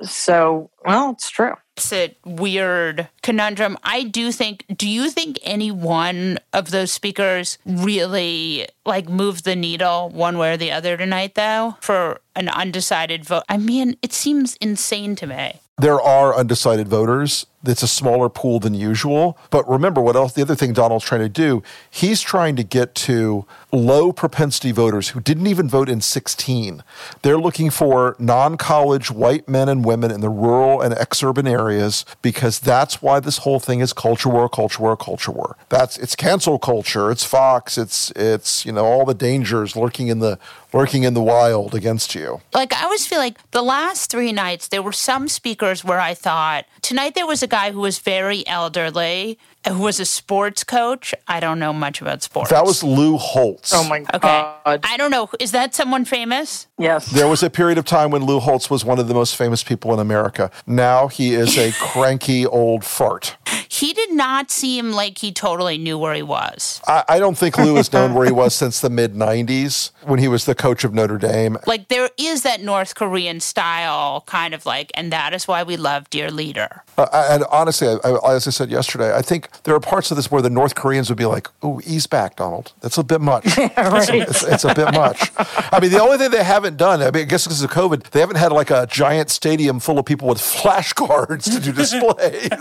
So, 0.03 0.71
well, 0.85 1.11
it's 1.11 1.31
true. 1.31 1.55
It's 1.79 1.93
a 1.93 2.17
weird 2.25 3.09
conundrum. 3.23 3.79
I 3.83 4.03
do 4.03 4.33
think. 4.33 4.65
Do 4.75 4.89
you 4.89 5.11
think 5.11 5.39
any 5.43 5.71
one 5.71 6.39
of 6.53 6.71
those 6.71 6.91
speakers 6.91 7.59
really 7.65 8.67
like 8.85 9.09
moved 9.09 9.45
the 9.45 9.57
needle 9.57 10.09
one 10.11 10.39
way 10.39 10.53
or 10.53 10.57
the 10.57 10.73
other 10.73 10.97
tonight, 10.97 11.35
though, 11.35 11.77
for 11.81 12.21
an 12.35 12.49
undecided 12.49 13.25
vote? 13.25 13.45
I 13.49 13.59
mean, 13.59 13.97
it 14.03 14.13
seems 14.13 14.57
insane 14.57 15.15
to 15.17 15.27
me. 15.27 15.61
There 15.79 16.01
are 16.01 16.35
undecided 16.35 16.89
voters. 16.89 17.47
It's 17.65 17.83
a 17.83 17.89
smaller 17.89 18.29
pool 18.29 18.59
than 18.59 18.75
usual. 18.75 19.39
But 19.51 19.69
remember 19.69 20.01
what 20.01 20.17
else 20.17 20.33
the 20.33 20.43
other 20.43 20.55
thing 20.57 20.73
Donald's 20.73 21.05
trying 21.05 21.21
to 21.21 21.29
do, 21.29 21.63
he's 21.89 22.21
trying 22.21 22.57
to 22.57 22.65
get 22.65 22.95
to 22.97 23.47
low 23.73 24.13
propensity 24.13 24.73
voters 24.73 25.11
who 25.11 25.21
didn't 25.21 25.47
even 25.47 25.69
vote 25.69 25.89
in 25.89 26.01
16. 26.01 26.83
They're 27.23 27.39
looking 27.39 27.71
for 27.71 28.17
non-college 28.19 29.11
white 29.11 29.49
men 29.49 29.69
and 29.69 29.85
women 29.85 30.11
in 30.11 30.21
the 30.21 30.29
rural 30.29 30.81
and 30.81 30.95
exurban 30.95 31.49
areas 31.49 32.05
because 32.23 32.59
that's 32.59 33.01
why 33.03 33.21
this 33.21 33.39
whole 33.39 33.61
thing 33.61 33.81
is 33.81 33.93
culture 33.93 34.29
war, 34.29 34.49
culture 34.49 34.83
war, 34.83 34.97
culture 34.97 35.33
war. 35.33 35.57
That's 35.69 35.97
it's 35.99 36.17
cancel 36.17 36.59
culture, 36.59 37.11
it's 37.11 37.25
Fox, 37.25 37.77
it's 37.79 38.11
it's 38.13 38.65
you 38.65 38.73
know 38.73 38.85
all 38.85 39.05
the 39.05 39.15
dangers 39.15 39.77
lurking 39.77 40.09
in 40.09 40.21
the 40.21 40.39
lurking 40.73 41.03
in 41.05 41.15
the 41.15 41.23
wild 41.23 41.75
against 41.75 42.15
you. 42.15 42.41
like 42.55 42.73
I 42.75 42.85
always 42.85 43.07
feel 43.07 43.19
like 43.19 43.39
the 43.51 43.63
last 43.63 44.11
three 44.11 44.33
nights 44.33 44.69
there 44.69 44.83
were 44.83 44.93
some 44.93 45.29
speakers 45.29 45.85
where 45.85 46.01
I 46.01 46.15
thought 46.15 46.67
tonight 46.83 47.15
there 47.15 47.27
was 47.27 47.43
a 47.43 47.47
guy 47.47 47.73
who 47.73 47.81
was 47.81 47.99
very 47.99 48.47
elderly 48.47 49.39
who 49.67 49.81
was 49.81 50.01
a 50.01 50.05
sports 50.05 50.65
coach. 50.65 51.15
I 51.27 51.41
don't 51.41 51.59
know 51.59 51.73
much 51.73 52.01
about 52.01 52.23
sports. 52.23 52.51
That 52.51 52.65
was 52.65 52.83
Lou 52.83 53.17
Holtz. 53.17 53.73
Oh 53.75 53.87
my 53.89 54.01
god. 54.01 54.15
okay. 54.15 54.29
god! 54.29 54.81
I 54.85 54.97
don't 54.97 55.11
know. 55.11 55.29
Is 55.41 55.53
that 55.53 55.75
someone 55.75 56.05
famous? 56.05 56.67
Yes. 56.79 57.11
There 57.11 57.29
was 57.29 57.43
a 57.43 57.51
period 57.51 57.79
of 57.79 57.85
time 57.85 58.11
when 58.11 58.25
Lou 58.25 58.41
Holtz 58.41 58.71
was 58.71 58.85
one 58.85 58.99
of 58.99 59.09
the 59.09 59.15
most 59.15 59.37
famous 59.37 59.63
people 59.63 59.93
in 59.93 59.99
America. 59.99 60.51
Now 60.67 61.09
he 61.09 61.35
is 61.35 61.59
a 61.59 61.73
cranky 61.81 62.47
old 62.47 62.85
fart. 62.85 63.37
He 63.69 63.93
did 63.93 64.13
not 64.13 64.51
seem 64.51 64.93
like 64.93 65.19
he 65.19 65.33
totally 65.33 65.79
knew 65.79 65.99
where 65.99 66.15
he 66.15 66.23
was. 66.23 66.81
I, 66.87 67.05
I 67.09 67.19
don't 67.19 67.37
think 67.37 67.59
Lou 67.59 67.77
has 67.77 67.93
known 67.93 68.15
where 68.15 68.27
he 68.27 68.33
was 68.33 68.55
since 68.55 68.81
the 68.81 68.91
mid 68.91 69.15
90s 69.15 69.91
when 70.05 70.19
he 70.19 70.29
was 70.29 70.45
the 70.45 70.55
coach 70.55 70.85
of 70.85 70.95
Notre 70.95 71.19
Dame. 71.19 71.59
Like 71.67 71.89
there 71.89 72.11
is 72.17 72.43
that 72.43 72.61
North 72.63 72.95
Korean 72.95 73.41
style 73.41 74.23
kind 74.27 74.55
of 74.55 74.67
like, 74.67 74.91
and 74.95 75.13
that 75.13 75.35
is 75.35 75.47
why 75.47 75.63
we 75.63 75.77
love 75.77 76.09
dear 76.11 76.31
leader. 76.31 76.83
Uh, 76.97 77.29
and 77.31 77.45
honestly, 77.51 77.89
I, 77.89 78.09
I, 78.09 78.35
as 78.35 78.47
I 78.47 78.51
said 78.51 78.71
yesterday, 78.71 79.15
I 79.15 79.23
think 79.23 79.49
there 79.63 79.75
are 79.75 79.81
parts 79.81 80.11
of 80.11 80.17
this 80.17 80.31
where 80.31 80.43
the 80.43 80.51
North 80.51 80.75
Koreans 80.75 81.09
would 81.09 81.19
be 81.19 81.27
like, 81.27 81.49
"Ooh, 81.65 81.81
ease 81.87 82.07
back, 82.07 82.37
Donald. 82.37 82.73
That's 82.81 82.99
a 82.99 83.05
bit 83.05 83.21
much. 83.21 83.45
it's, 83.57 84.43
it's 84.43 84.65
a 84.65 84.75
bit 84.75 84.93
much." 84.93 85.31
I 85.73 85.79
mean, 85.81 85.91
the 85.91 86.01
only 86.01 86.19
thing 86.19 86.31
they 86.31 86.43
haven't 86.43 86.77
done, 86.77 87.01
I 87.01 87.11
mean, 87.11 87.23
I 87.23 87.25
guess 87.25 87.45
because 87.45 87.63
of 87.63 87.71
COVID, 87.71 88.11
they 88.11 88.21
haven't 88.21 88.37
had 88.37 88.51
like 88.51 88.71
a 88.71 88.87
giant 88.87 89.31
stadium 89.31 89.79
full 89.79 89.99
of 89.99 90.07
people 90.07 90.29
with 90.29 90.39
flashcards 90.59 91.45
to 91.45 91.61
do 91.61 91.73
displays. 91.73 92.49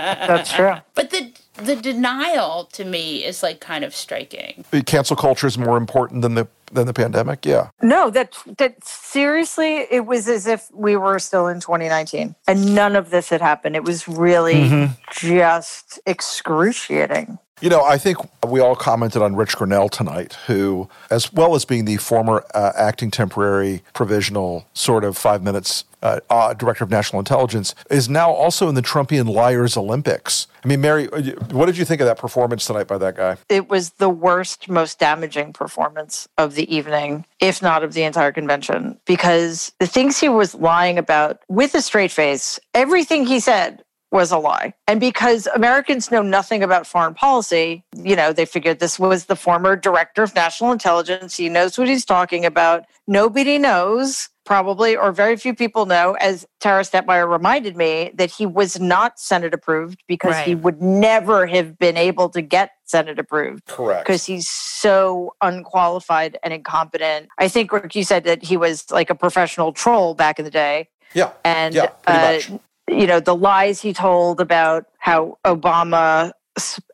That's 0.00 0.52
true. 0.52 0.74
But 0.94 1.10
the 1.10 1.32
the 1.60 1.76
denial 1.76 2.64
to 2.72 2.84
me 2.84 3.24
is 3.24 3.42
like 3.42 3.60
kind 3.60 3.84
of 3.84 3.94
striking. 3.94 4.64
Cancel 4.86 5.16
culture 5.16 5.46
is 5.46 5.58
more 5.58 5.76
important 5.76 6.22
than 6.22 6.34
the 6.34 6.48
than 6.72 6.86
the 6.86 6.92
pandemic. 6.92 7.44
Yeah. 7.44 7.70
No, 7.82 8.10
that 8.10 8.36
that 8.58 8.84
seriously, 8.84 9.86
it 9.90 10.06
was 10.06 10.28
as 10.28 10.46
if 10.46 10.68
we 10.72 10.96
were 10.96 11.18
still 11.18 11.48
in 11.48 11.60
2019 11.60 12.34
and 12.46 12.74
none 12.74 12.96
of 12.96 13.10
this 13.10 13.28
had 13.28 13.40
happened. 13.40 13.76
It 13.76 13.84
was 13.84 14.06
really 14.06 14.88
just 15.12 15.98
excruciating. 16.06 17.38
You 17.60 17.68
know, 17.68 17.84
I 17.84 17.98
think 17.98 18.16
we 18.46 18.60
all 18.60 18.74
commented 18.74 19.20
on 19.20 19.36
Rich 19.36 19.56
Grenell 19.56 19.90
tonight, 19.90 20.32
who, 20.46 20.88
as 21.10 21.30
well 21.30 21.54
as 21.54 21.66
being 21.66 21.84
the 21.84 21.98
former 21.98 22.42
uh, 22.54 22.72
acting 22.74 23.10
temporary 23.10 23.82
provisional 23.92 24.64
sort 24.72 25.04
of 25.04 25.18
five 25.18 25.42
minutes 25.42 25.84
uh, 26.02 26.20
uh, 26.30 26.54
director 26.54 26.84
of 26.84 26.90
national 26.90 27.20
intelligence, 27.20 27.74
is 27.90 28.08
now 28.08 28.30
also 28.30 28.70
in 28.70 28.76
the 28.76 28.82
Trumpian 28.82 29.28
Liars 29.28 29.76
Olympics. 29.76 30.46
I 30.62 30.68
mean, 30.68 30.80
Mary, 30.80 31.08
uh, 31.10 31.22
what 31.52 31.66
did 31.66 31.78
you 31.78 31.84
think 31.84 32.00
of 32.00 32.06
that 32.06 32.18
performance 32.18 32.66
tonight 32.66 32.86
by 32.86 32.98
that 32.98 33.16
guy? 33.16 33.36
It 33.48 33.68
was 33.68 33.90
the 33.92 34.10
worst, 34.10 34.68
most 34.68 34.98
damaging 34.98 35.52
performance 35.52 36.28
of 36.36 36.54
the 36.54 36.74
evening, 36.74 37.24
if 37.40 37.62
not 37.62 37.82
of 37.82 37.94
the 37.94 38.02
entire 38.02 38.32
convention, 38.32 39.00
because 39.06 39.72
the 39.78 39.86
things 39.86 40.18
he 40.18 40.28
was 40.28 40.54
lying 40.54 40.98
about 40.98 41.40
with 41.48 41.74
a 41.74 41.82
straight 41.82 42.10
face, 42.10 42.60
everything 42.74 43.26
he 43.26 43.40
said 43.40 43.82
was 44.12 44.32
a 44.32 44.38
lie. 44.38 44.74
And 44.88 44.98
because 44.98 45.46
Americans 45.54 46.10
know 46.10 46.22
nothing 46.22 46.62
about 46.62 46.86
foreign 46.86 47.14
policy, 47.14 47.84
you 47.96 48.16
know, 48.16 48.32
they 48.32 48.44
figured 48.44 48.80
this 48.80 48.98
was 48.98 49.26
the 49.26 49.36
former 49.36 49.76
director 49.76 50.22
of 50.22 50.34
national 50.34 50.72
intelligence. 50.72 51.36
He 51.36 51.48
knows 51.48 51.78
what 51.78 51.88
he's 51.88 52.04
talking 52.04 52.44
about. 52.44 52.86
Nobody 53.06 53.56
knows, 53.56 54.28
probably, 54.54 54.96
or 54.96 55.12
very 55.12 55.36
few 55.36 55.54
people 55.54 55.86
know, 55.86 56.14
as 56.14 56.44
Tara 56.58 56.82
Setmayer 56.82 57.30
reminded 57.30 57.76
me, 57.76 58.10
that 58.14 58.32
he 58.32 58.46
was 58.46 58.80
not 58.80 59.16
Senate 59.20 59.54
approved 59.54 60.02
because 60.08 60.36
he 60.38 60.56
would 60.56 60.82
never 60.82 61.46
have 61.46 61.78
been 61.78 61.96
able 61.96 62.28
to 62.30 62.42
get 62.42 62.70
Senate 62.84 63.20
approved 63.20 63.64
Correct. 63.66 64.04
because 64.04 64.26
he's 64.26 64.48
so 64.48 65.32
unqualified 65.40 66.36
and 66.42 66.52
incompetent. 66.52 67.28
I 67.38 67.46
think 67.46 67.70
Rick, 67.72 67.94
you 67.94 68.02
said 68.02 68.24
that 68.24 68.42
he 68.42 68.56
was 68.56 68.90
like 68.90 69.08
a 69.08 69.14
professional 69.14 69.72
troll 69.72 70.14
back 70.14 70.40
in 70.40 70.44
the 70.44 70.50
day, 70.50 70.88
Yeah. 71.14 71.30
and 71.44 71.72
Yeah, 71.72 71.86
pretty 72.02 72.54
uh, 72.54 72.58
you 72.90 73.06
know 73.06 73.20
the 73.20 73.36
lies 73.36 73.80
he 73.80 73.92
told 73.92 74.40
about 74.40 74.86
how 74.98 75.38
Obama 75.46 76.26
s- 76.26 76.32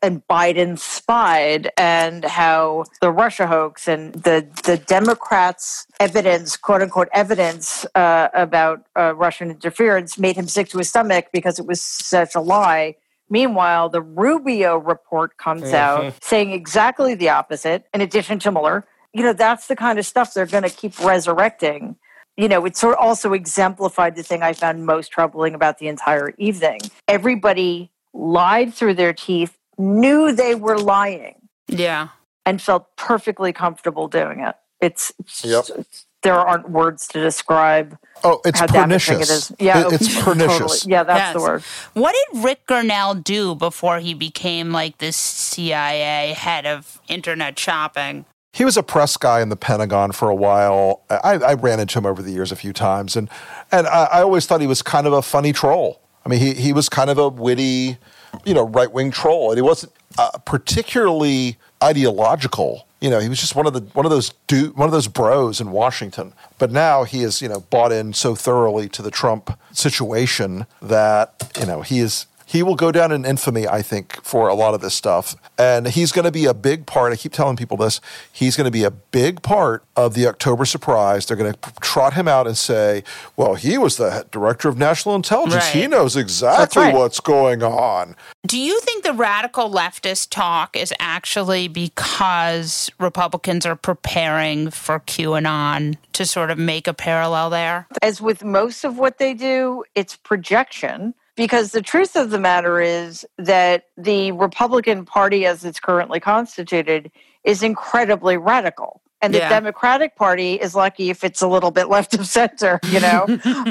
and 0.01 0.25
Biden 0.27 0.77
spied, 0.77 1.71
and 1.77 2.23
how 2.23 2.85
the 3.01 3.11
Russia 3.11 3.47
hoax 3.47 3.87
and 3.87 4.13
the 4.13 4.47
the 4.63 4.77
Democrats' 4.77 5.87
evidence, 5.99 6.57
quote 6.57 6.81
unquote 6.81 7.09
evidence 7.13 7.85
uh, 7.95 8.29
about 8.33 8.85
uh, 8.97 9.13
Russian 9.15 9.51
interference, 9.51 10.17
made 10.17 10.35
him 10.35 10.47
sick 10.47 10.69
to 10.69 10.77
his 10.77 10.89
stomach 10.89 11.27
because 11.33 11.59
it 11.59 11.65
was 11.65 11.81
such 11.81 12.35
a 12.35 12.41
lie. 12.41 12.95
Meanwhile, 13.29 13.89
the 13.89 14.01
Rubio 14.01 14.77
report 14.77 15.37
comes 15.37 15.73
out 15.73 16.13
saying 16.21 16.51
exactly 16.51 17.15
the 17.15 17.29
opposite, 17.29 17.85
in 17.93 18.01
addition 18.01 18.39
to 18.39 18.51
Mueller. 18.51 18.85
You 19.13 19.23
know, 19.23 19.33
that's 19.33 19.67
the 19.67 19.75
kind 19.75 19.97
of 19.99 20.05
stuff 20.05 20.33
they're 20.33 20.45
going 20.45 20.63
to 20.63 20.69
keep 20.69 20.97
resurrecting. 21.03 21.95
You 22.37 22.47
know, 22.47 22.63
it 22.65 22.77
sort 22.77 22.95
of 22.95 23.03
also 23.03 23.33
exemplified 23.33 24.15
the 24.15 24.21
thing 24.21 24.43
I 24.43 24.53
found 24.53 24.85
most 24.85 25.11
troubling 25.11 25.55
about 25.55 25.79
the 25.79 25.87
entire 25.87 26.35
evening. 26.37 26.79
Everybody 27.07 27.89
lied 28.17 28.73
through 28.73 28.95
their 28.95 29.13
teeth, 29.13 29.57
knew 29.77 30.31
they 30.31 30.55
were 30.55 30.77
lying, 30.79 31.35
Yeah. 31.67 32.09
and 32.45 32.61
felt 32.61 32.87
perfectly 32.95 33.53
comfortable 33.53 34.07
doing 34.07 34.39
it. 34.41 34.55
It's, 34.81 35.11
it's 35.19 35.43
Yep. 35.45 35.85
there 36.23 36.33
aren't 36.35 36.69
words 36.69 37.07
to 37.09 37.21
describe 37.21 37.97
Oh, 38.23 38.41
it's 38.43 38.59
how 38.59 38.65
damaging 38.65 39.15
it 39.21 39.27
pernicious. 39.27 39.51
is. 39.51 39.55
Yeah, 39.59 39.79
It- 39.81 39.85
oh, 39.85 39.89
it's 39.89 40.15
totally. 40.23 40.47
pernicious. 40.47 40.85
Yeah, 40.87 41.03
that's 41.03 41.33
the 41.33 41.39
word. 41.41 41.63
What 41.93 42.15
did 42.33 42.43
Rick 42.43 42.65
Grenell 42.67 43.23
do 43.23 43.53
before 43.55 43.99
he 43.99 44.13
became 44.15 44.71
like 44.71 44.97
this 44.97 45.15
CIA 45.17 46.33
head 46.33 46.65
of 46.65 46.99
internet 47.07 47.57
shopping? 47.59 48.25
He 48.53 48.65
was 48.65 48.75
a 48.77 48.81
press 48.83 49.17
guy 49.17 49.41
in 49.41 49.49
the 49.49 49.55
Pentagon 49.55 50.11
for 50.11 50.29
a 50.29 50.35
while. 50.35 51.01
I, 51.11 51.33
I 51.35 51.53
ran 51.53 51.79
into 51.79 51.99
him 51.99 52.07
over 52.07 52.23
the 52.23 52.31
years 52.31 52.51
a 52.51 52.55
few 52.55 52.73
times, 52.73 53.15
and 53.15 53.29
and 53.71 53.85
I, 53.85 54.05
I 54.05 54.21
always 54.23 54.47
thought 54.47 54.61
he 54.61 54.67
was 54.67 54.81
kind 54.81 55.05
of 55.05 55.13
a 55.13 55.21
funny 55.21 55.53
troll. 55.53 56.01
I 56.27 56.29
mean, 56.29 56.41
he, 56.41 56.53
he 56.55 56.73
was 56.73 56.89
kind 56.89 57.09
of 57.09 57.17
a 57.17 57.29
witty, 57.29 57.97
you 58.43 58.53
know, 58.53 58.67
right 58.67 58.91
wing 58.91 59.11
troll, 59.11 59.51
and 59.51 59.57
he 59.57 59.61
wasn't 59.61 59.93
uh, 60.17 60.31
particularly 60.39 61.55
ideological. 61.81 62.85
You 62.99 63.09
know, 63.09 63.19
he 63.19 63.29
was 63.29 63.39
just 63.39 63.55
one 63.55 63.65
of 63.65 63.71
the 63.71 63.79
one 63.93 64.05
of 64.05 64.09
those 64.09 64.33
du- 64.47 64.71
one 64.71 64.89
of 64.89 64.91
those 64.91 65.07
bros 65.07 65.61
in 65.61 65.71
Washington. 65.71 66.33
But 66.57 66.69
now 66.69 67.05
he 67.05 67.23
is, 67.23 67.41
you 67.41 67.47
know, 67.47 67.61
bought 67.61 67.93
in 67.93 68.11
so 68.11 68.35
thoroughly 68.35 68.89
to 68.89 69.01
the 69.01 69.09
Trump 69.09 69.57
situation 69.71 70.65
that 70.81 71.49
you 71.57 71.65
know 71.65 71.81
he 71.81 71.99
is 71.99 72.25
he 72.47 72.63
will 72.63 72.75
go 72.75 72.93
down 72.93 73.11
in 73.11 73.25
infamy, 73.25 73.67
I 73.67 73.81
think, 73.81 74.23
for 74.23 74.47
a 74.47 74.53
lot 74.53 74.73
of 74.73 74.79
this 74.79 74.95
stuff. 74.95 75.35
And 75.57 75.85
he's 75.85 76.13
going 76.13 76.23
to 76.23 76.31
be 76.31 76.45
a 76.45 76.53
big 76.53 76.85
part. 76.85 77.11
I 77.11 77.17
keep 77.17 77.33
telling 77.33 77.57
people 77.57 77.75
this. 77.75 77.99
He's 78.31 78.55
going 78.55 78.65
to 78.65 78.71
be 78.71 78.85
a 78.85 78.91
big 78.91 79.41
part 79.41 79.83
of 79.97 80.13
the 80.13 80.27
October 80.27 80.63
surprise. 80.63 81.25
They're 81.25 81.35
going 81.35 81.51
to 81.51 81.59
trot 81.81 82.13
him 82.13 82.25
out 82.25 82.47
and 82.47 82.57
say, 82.57 83.03
well, 83.35 83.55
he 83.55 83.77
was 83.77 83.97
the 83.97 84.25
director 84.31 84.69
of 84.69 84.77
national 84.77 85.13
intelligence. 85.13 85.65
Right. 85.65 85.73
He 85.73 85.87
knows 85.87 86.15
exactly 86.15 86.83
right. 86.83 86.95
what's 86.95 87.19
going 87.19 87.63
on. 87.63 88.15
Do 88.45 88.57
you 88.57 88.79
think 88.79 89.03
the 89.03 89.11
radical 89.11 89.69
leftist 89.69 90.29
talk 90.29 90.77
is 90.77 90.93
actually 91.01 91.67
because 91.67 92.89
Republicans 92.97 93.65
are 93.65 93.75
preparing 93.75 94.69
for 94.69 95.01
QAnon 95.01 95.97
to 96.13 96.25
sort 96.25 96.49
of 96.49 96.57
make 96.57 96.87
a 96.87 96.93
parallel 96.93 97.49
there? 97.49 97.87
As 98.01 98.21
with 98.21 98.45
most 98.45 98.85
of 98.85 98.97
what 98.97 99.17
they 99.17 99.33
do, 99.33 99.83
it's 99.95 100.15
projection. 100.15 101.13
Because 101.37 101.71
the 101.71 101.81
truth 101.83 102.15
of 102.17 102.31
the 102.31 102.39
matter 102.39 102.81
is 102.81 103.25
that 103.37 103.85
the 103.95 104.31
Republican 104.33 105.05
Party, 105.05 105.45
as 105.45 105.63
it's 105.63 105.79
currently 105.79 106.19
constituted, 106.19 107.11
is 107.45 107.63
incredibly 107.63 108.35
radical. 108.37 109.01
And 109.21 109.33
the 109.33 109.39
Yeah. 109.39 109.49
Democratic 109.49 110.15
Party 110.15 110.55
is 110.55 110.75
lucky 110.75 111.09
if 111.09 111.23
it's 111.23 111.41
a 111.41 111.47
little 111.47 111.71
bit 111.71 111.89
left 111.95 112.13
of 112.15 112.27
center, 112.27 112.79
you 112.89 112.99
know? 112.99 113.25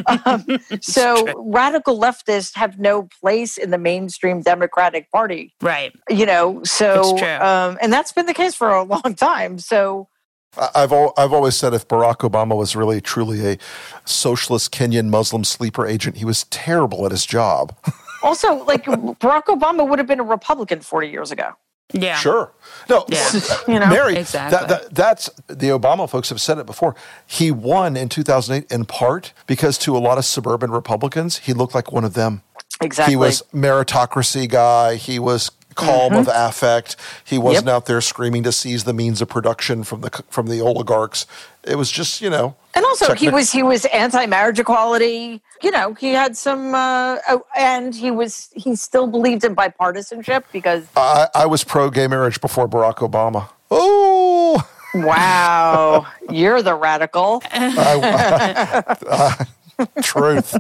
um, 0.25 0.44
so 0.80 1.44
radical 1.44 1.99
leftists 2.00 2.56
have 2.56 2.78
no 2.78 3.04
place 3.20 3.56
in 3.56 3.70
the 3.70 3.78
mainstream 3.78 4.42
Democratic 4.42 5.11
Party, 5.12 5.52
Right. 5.61 5.92
you 6.08 6.26
know? 6.26 6.62
So, 6.64 7.18
um, 7.40 7.78
and 7.82 7.92
that's 7.92 8.12
been 8.12 8.26
the 8.26 8.35
case 8.35 8.54
for 8.54 8.70
a 8.70 8.82
long 8.85 9.14
time. 9.16 9.58
So, 9.58 10.08
I've 10.75 10.92
al- 10.92 11.12
I've 11.16 11.32
always 11.32 11.56
said 11.56 11.75
if 11.75 11.86
Barack 11.88 12.18
Obama 12.28 12.56
was 12.56 12.75
really 12.76 13.00
truly 13.00 13.46
a 13.46 13.58
socialist 14.04 14.72
Kenyan 14.72 15.08
Muslim 15.08 15.44
sleeper 15.44 15.86
agent, 15.86 16.16
he 16.16 16.25
was 16.25 16.44
terrible 16.44 17.04
at 17.06 17.12
his 17.12 17.26
job. 17.26 17.75
also, 18.22 18.64
like 18.64 18.84
Barack 18.84 19.44
Obama 19.44 19.88
would 19.88 19.98
have 19.98 20.08
been 20.08 20.20
a 20.20 20.25
Republican 20.25 20.80
40 20.80 21.08
years 21.08 21.30
ago. 21.30 21.50
Yeah. 21.92 22.16
Sure. 22.16 22.52
No, 22.90 23.04
Yeah. 23.08 23.30
You 23.68 23.78
know? 23.78 23.86
Mary, 23.86 24.16
Exactly. 24.16 24.58
that, 24.58 24.68
that, 24.68 24.94
that's 24.94 25.30
the 25.46 25.68
Obama 25.68 26.10
folks 26.10 26.30
have 26.30 26.40
said 26.40 26.58
it 26.58 26.66
before. 26.66 26.96
He 27.26 27.52
won 27.52 27.96
in 27.96 28.08
2008 28.08 28.70
in 28.72 28.86
part 28.86 29.32
because 29.46 29.78
to 29.78 29.96
a 29.96 29.98
lot 30.00 30.18
of 30.18 30.25
suburban 30.25 30.72
Republicans, 30.72 31.38
he 31.38 31.52
looked 31.52 31.75
like 31.76 31.92
one 31.92 32.04
of 32.04 32.14
them. 32.14 32.42
Exactly. 32.80 33.12
He 33.12 33.16
was 33.16 33.42
meritocracy 33.54 34.48
guy. 34.48 34.96
He 34.96 35.18
was 35.20 35.50
calm 35.76 36.14
of 36.14 36.28
affect. 36.33 36.97
He 37.25 37.38
wasn't 37.38 37.66
Yep. 37.66 37.75
out 37.75 37.87
there 37.87 38.00
screaming 38.00 38.42
to 38.42 38.52
seize 38.52 38.85
the 38.85 38.92
means 38.92 39.23
of 39.23 39.28
production 39.28 39.85
from 39.85 40.00
the 40.00 40.11
from 40.28 40.49
the 40.49 40.61
oligarchs. 40.61 41.26
It 41.62 41.76
was 41.76 41.90
just 41.90 42.21
you 42.21 42.30
know. 42.30 42.56
And 42.75 42.85
also, 42.85 43.14
he 43.14 43.28
was 43.30 43.52
he 43.52 43.62
was 43.62 43.85
anti-marriage 43.87 44.59
equality. 44.59 45.40
You 45.62 45.71
know, 45.71 45.95
he 45.95 46.12
had 46.12 46.37
some, 46.37 46.75
uh, 46.75 47.16
oh, 47.28 47.45
and 47.56 47.95
he 47.95 48.11
was 48.11 48.50
he 48.54 48.75
still 48.76 49.06
believed 49.06 49.45
in 49.45 49.54
bipartisanship 49.56 50.45
because 50.52 50.85
I, 50.97 51.28
I 51.35 51.47
was 51.47 51.64
pro 51.64 51.88
gay 51.90 52.06
marriage 52.09 52.40
before 52.40 52.68
Barack 52.68 52.97
Obama. 52.97 53.49
Oh. 53.71 54.62
wow, 54.95 56.06
you're 56.30 56.62
the 56.62 56.75
radical. 56.75 57.42
Truth. 60.02 60.54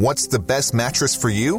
What's 0.00 0.28
the 0.28 0.38
best 0.38 0.72
mattress 0.72 1.14
for 1.14 1.28
you? 1.28 1.58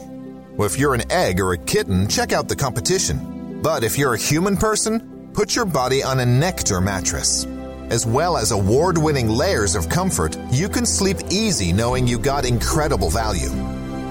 Well, 0.57 0.65
if 0.65 0.79
you're 0.79 0.95
an 0.95 1.11
egg 1.11 1.39
or 1.39 1.53
a 1.53 1.59
kitten, 1.59 2.07
check 2.07 2.33
out 2.33 2.49
the 2.49 2.55
competition. 2.55 3.61
But 3.61 3.83
if 3.83 3.99
you're 3.99 4.15
a 4.15 4.17
human 4.17 4.57
person, 4.57 5.29
put 5.35 5.55
your 5.55 5.65
body 5.65 6.01
on 6.01 6.19
a 6.19 6.25
Nectar 6.25 6.81
mattress. 6.81 7.45
As 7.91 8.07
well 8.07 8.37
as 8.37 8.49
award 8.49 8.97
winning 8.97 9.29
layers 9.29 9.75
of 9.75 9.89
comfort, 9.89 10.35
you 10.49 10.69
can 10.69 10.87
sleep 10.87 11.17
easy 11.29 11.71
knowing 11.71 12.07
you 12.07 12.17
got 12.17 12.43
incredible 12.43 13.11
value. 13.11 13.51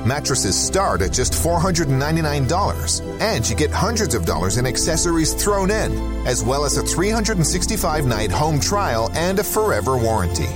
Mattresses 0.07 0.55
start 0.55 1.03
at 1.03 1.13
just 1.13 1.33
$499, 1.33 3.21
and 3.21 3.51
you 3.51 3.57
get 3.57 3.73
hundreds 3.73 4.15
of 4.15 4.27
dollars 4.27 4.59
in 4.59 4.65
accessories 4.65 5.35
thrown 5.35 5.73
in, 5.73 5.93
as 6.25 6.45
well 6.45 6.65
as 6.65 6.77
a 6.77 6.85
365 6.85 8.07
night 8.07 8.31
home 8.31 8.61
trial 8.61 9.11
and 9.15 9.41
a 9.41 9.45
forever 9.45 9.99
warranty. 9.99 10.47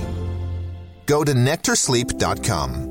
Go 1.07 1.25
to 1.25 1.33
nectarsleep.com. 1.33 2.84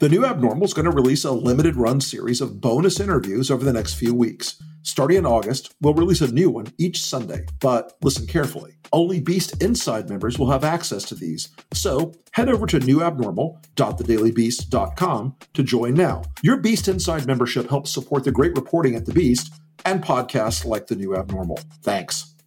The 0.00 0.08
new 0.08 0.24
Abnormal 0.24 0.64
is 0.64 0.74
going 0.74 0.84
to 0.84 0.92
release 0.92 1.24
a 1.24 1.32
limited 1.32 1.74
run 1.74 2.00
series 2.00 2.40
of 2.40 2.60
bonus 2.60 3.00
interviews 3.00 3.50
over 3.50 3.64
the 3.64 3.72
next 3.72 3.94
few 3.94 4.14
weeks. 4.14 4.62
Starting 4.84 5.16
in 5.16 5.26
August, 5.26 5.74
we'll 5.80 5.92
release 5.92 6.20
a 6.20 6.32
new 6.32 6.50
one 6.50 6.68
each 6.78 7.02
Sunday. 7.02 7.44
But 7.58 7.94
listen 8.00 8.28
carefully. 8.28 8.74
Only 8.92 9.18
Beast 9.18 9.60
Inside 9.60 10.08
members 10.08 10.38
will 10.38 10.52
have 10.52 10.62
access 10.62 11.02
to 11.06 11.16
these. 11.16 11.48
So 11.72 12.14
head 12.30 12.48
over 12.48 12.64
to 12.66 12.78
newabnormal.thedailybeast.com 12.78 15.36
to 15.54 15.62
join 15.64 15.94
now. 15.94 16.22
Your 16.42 16.58
Beast 16.58 16.86
Inside 16.86 17.26
membership 17.26 17.68
helps 17.68 17.90
support 17.90 18.22
the 18.22 18.30
great 18.30 18.54
reporting 18.54 18.94
at 18.94 19.04
The 19.04 19.12
Beast 19.12 19.52
and 19.84 20.00
podcasts 20.00 20.64
like 20.64 20.86
The 20.86 20.94
New 20.94 21.16
Abnormal. 21.16 21.58
Thanks. 21.82 22.37